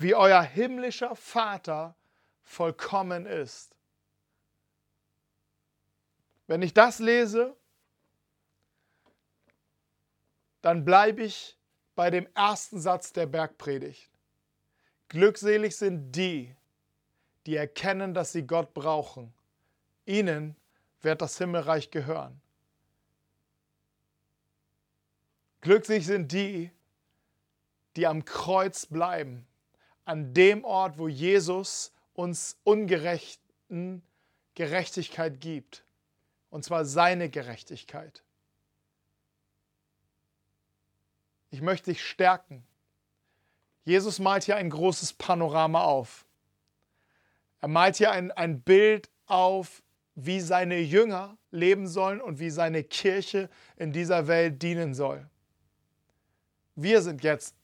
wie 0.00 0.14
euer 0.14 0.40
himmlischer 0.40 1.14
Vater 1.14 1.94
vollkommen 2.42 3.26
ist. 3.26 3.76
Wenn 6.46 6.62
ich 6.62 6.72
das 6.72 7.00
lese, 7.00 7.54
dann 10.62 10.86
bleibe 10.86 11.22
ich 11.22 11.58
bei 11.96 12.08
dem 12.08 12.26
ersten 12.34 12.80
Satz 12.80 13.12
der 13.12 13.26
Bergpredigt. 13.26 14.10
Glückselig 15.08 15.76
sind 15.76 16.12
die, 16.12 16.56
die 17.44 17.56
erkennen, 17.56 18.14
dass 18.14 18.32
sie 18.32 18.46
Gott 18.46 18.72
brauchen. 18.72 19.34
Ihnen 20.06 20.56
wird 21.02 21.20
das 21.20 21.36
Himmelreich 21.36 21.90
gehören. 21.90 22.40
Glückselig 25.60 26.06
sind 26.06 26.32
die, 26.32 26.70
die 27.96 28.06
am 28.06 28.24
Kreuz 28.24 28.86
bleiben 28.86 29.46
an 30.10 30.34
dem 30.34 30.64
Ort, 30.64 30.98
wo 30.98 31.06
Jesus 31.06 31.92
uns 32.14 32.58
Ungerechten 32.64 34.02
Gerechtigkeit 34.54 35.40
gibt. 35.40 35.84
Und 36.50 36.64
zwar 36.64 36.84
seine 36.84 37.30
Gerechtigkeit. 37.30 38.24
Ich 41.50 41.62
möchte 41.62 41.92
dich 41.92 42.04
stärken. 42.04 42.64
Jesus 43.84 44.18
malt 44.18 44.44
hier 44.44 44.56
ein 44.56 44.70
großes 44.70 45.12
Panorama 45.12 45.84
auf. 45.84 46.26
Er 47.60 47.68
malt 47.68 47.96
hier 47.96 48.10
ein, 48.10 48.32
ein 48.32 48.60
Bild 48.60 49.08
auf, 49.26 49.82
wie 50.16 50.40
seine 50.40 50.78
Jünger 50.78 51.38
leben 51.52 51.86
sollen 51.86 52.20
und 52.20 52.40
wie 52.40 52.50
seine 52.50 52.82
Kirche 52.82 53.48
in 53.76 53.92
dieser 53.92 54.26
Welt 54.26 54.60
dienen 54.60 54.92
soll. 54.92 55.28
Wir 56.74 57.00
sind 57.00 57.22
jetzt 57.22 57.54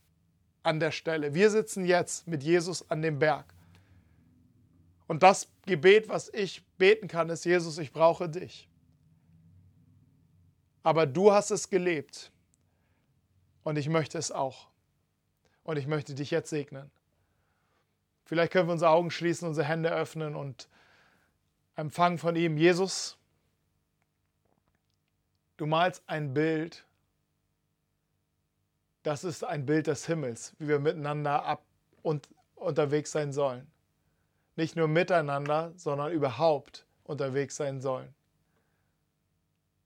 an 0.66 0.80
der 0.80 0.90
Stelle. 0.90 1.32
Wir 1.32 1.50
sitzen 1.50 1.84
jetzt 1.84 2.26
mit 2.26 2.42
Jesus 2.42 2.90
an 2.90 3.00
dem 3.00 3.20
Berg. 3.20 3.54
Und 5.06 5.22
das 5.22 5.48
Gebet, 5.64 6.08
was 6.08 6.28
ich 6.34 6.64
beten 6.76 7.06
kann, 7.06 7.30
ist, 7.30 7.44
Jesus, 7.44 7.78
ich 7.78 7.92
brauche 7.92 8.28
dich. 8.28 8.68
Aber 10.82 11.06
du 11.06 11.32
hast 11.32 11.52
es 11.52 11.70
gelebt 11.70 12.32
und 13.62 13.76
ich 13.76 13.88
möchte 13.88 14.18
es 14.18 14.32
auch. 14.32 14.66
Und 15.62 15.76
ich 15.76 15.86
möchte 15.86 16.14
dich 16.14 16.32
jetzt 16.32 16.50
segnen. 16.50 16.90
Vielleicht 18.24 18.52
können 18.52 18.68
wir 18.68 18.72
unsere 18.72 18.90
Augen 18.90 19.12
schließen, 19.12 19.46
unsere 19.46 19.68
Hände 19.68 19.92
öffnen 19.92 20.34
und 20.34 20.68
empfangen 21.76 22.18
von 22.18 22.34
ihm. 22.34 22.56
Jesus, 22.56 23.16
du 25.56 25.66
malst 25.66 26.02
ein 26.08 26.34
Bild, 26.34 26.84
das 29.06 29.22
ist 29.22 29.44
ein 29.44 29.64
Bild 29.64 29.86
des 29.86 30.06
Himmels, 30.06 30.52
wie 30.58 30.66
wir 30.66 30.80
miteinander 30.80 31.44
ab 31.44 31.64
und 32.02 32.28
unterwegs 32.56 33.12
sein 33.12 33.32
sollen. 33.32 33.70
Nicht 34.56 34.74
nur 34.74 34.88
miteinander, 34.88 35.72
sondern 35.76 36.10
überhaupt 36.10 36.84
unterwegs 37.04 37.54
sein 37.54 37.80
sollen. 37.80 38.12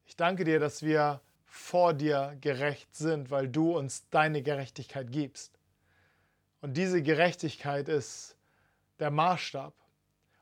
Ich 0.07 0.17
danke 0.17 0.45
dir, 0.45 0.59
dass 0.59 0.83
wir 0.83 1.21
vor 1.45 1.93
dir 1.93 2.35
gerecht 2.41 2.95
sind, 2.97 3.31
weil 3.31 3.47
du 3.47 3.77
uns 3.77 4.09
deine 4.09 4.41
Gerechtigkeit 4.41 5.13
gibst. 5.13 5.59
Und 6.63 6.79
diese 6.79 7.03
Gerechtigkeit 7.03 7.91
ist 7.91 8.39
der 9.01 9.11
Maßstab. 9.11 9.75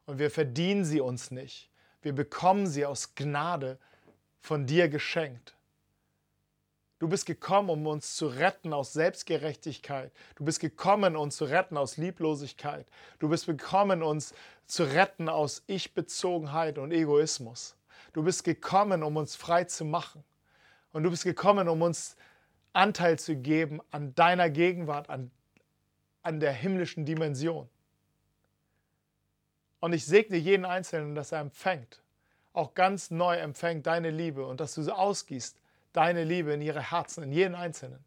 Und 0.06 0.20
wir 0.20 0.30
verdienen 0.30 0.84
sie 0.84 1.00
uns 1.00 1.32
nicht. 1.32 1.68
Wir 2.00 2.14
bekommen 2.14 2.68
sie 2.68 2.86
aus 2.86 3.16
Gnade 3.16 3.80
von 4.38 4.66
dir 4.66 4.88
geschenkt. 4.88 5.57
Du 6.98 7.08
bist 7.08 7.26
gekommen, 7.26 7.70
um 7.70 7.86
uns 7.86 8.16
zu 8.16 8.26
retten 8.26 8.72
aus 8.72 8.92
Selbstgerechtigkeit. 8.92 10.10
Du 10.34 10.44
bist 10.44 10.58
gekommen, 10.60 11.16
uns 11.16 11.36
zu 11.36 11.44
retten 11.44 11.76
aus 11.76 11.96
Lieblosigkeit. 11.96 12.86
Du 13.18 13.28
bist 13.28 13.46
gekommen, 13.46 14.02
uns 14.02 14.34
zu 14.66 14.82
retten 14.82 15.28
aus 15.28 15.62
Ich-Bezogenheit 15.66 16.78
und 16.78 16.92
Egoismus. 16.92 17.76
Du 18.12 18.22
bist 18.22 18.42
gekommen, 18.42 19.02
um 19.02 19.16
uns 19.16 19.36
frei 19.36 19.64
zu 19.64 19.84
machen. 19.84 20.24
Und 20.92 21.04
du 21.04 21.10
bist 21.10 21.24
gekommen, 21.24 21.68
um 21.68 21.82
uns 21.82 22.16
Anteil 22.72 23.18
zu 23.18 23.36
geben 23.36 23.80
an 23.90 24.14
deiner 24.14 24.50
Gegenwart, 24.50 25.08
an 25.08 25.30
an 26.28 26.40
der 26.40 26.52
himmlischen 26.52 27.06
Dimension. 27.06 27.68
Und 29.80 29.94
ich 29.94 30.04
segne 30.04 30.36
jeden 30.36 30.66
Einzelnen, 30.66 31.14
dass 31.14 31.32
er 31.32 31.40
empfängt, 31.40 32.02
auch 32.52 32.74
ganz 32.74 33.10
neu 33.10 33.36
empfängt 33.36 33.86
deine 33.86 34.10
Liebe 34.10 34.44
und 34.44 34.60
dass 34.60 34.74
du 34.74 34.82
so 34.82 34.92
ausgießt, 34.92 35.56
deine 35.98 36.22
Liebe 36.22 36.52
in 36.52 36.62
ihre 36.62 36.92
Herzen, 36.92 37.24
in 37.24 37.32
jeden 37.32 37.56
Einzelnen. 37.56 38.04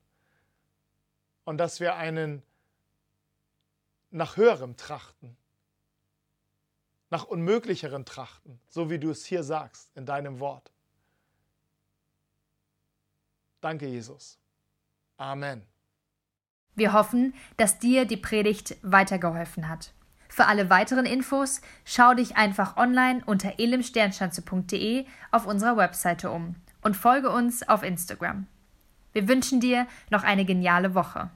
Und 1.44 1.58
dass 1.58 1.82
wir 1.82 1.96
einen 1.96 2.42
nach 4.12 4.38
höherem 4.38 4.78
trachten, 4.78 5.36
nach 7.10 7.26
unmöglicheren 7.26 8.06
trachten, 8.06 8.62
so 8.70 8.90
wie 8.90 8.98
du 8.98 9.10
es 9.10 9.26
hier 9.26 9.44
sagst 9.44 9.92
in 9.98 10.06
deinem 10.06 10.40
Wort. 10.40 10.72
Danke, 13.60 13.88
Jesus. 13.88 14.40
Amen. 15.18 15.66
Wir 16.74 16.94
hoffen, 16.94 17.34
dass 17.58 17.78
dir 17.78 18.06
die 18.06 18.16
Predigt 18.16 18.78
weitergeholfen 18.84 19.68
hat. 19.68 19.94
Für 20.30 20.46
alle 20.46 20.70
weiteren 20.70 21.06
Infos 21.06 21.60
schau 21.84 22.14
dich 22.14 22.38
einfach 22.38 22.78
online 22.78 23.22
unter 23.26 23.60
elimsternschanze.de 23.60 25.06
auf 25.32 25.46
unserer 25.46 25.76
Webseite 25.76 26.32
um 26.32 26.56
und 26.82 26.98
folge 26.98 27.30
uns 27.30 27.68
auf 27.68 27.84
Instagram. 27.84 28.48
Wir 29.14 29.28
wünschen 29.28 29.60
dir 29.60 29.88
noch 30.10 30.24
eine 30.24 30.46
geniale 30.46 30.96
Woche. 30.96 31.30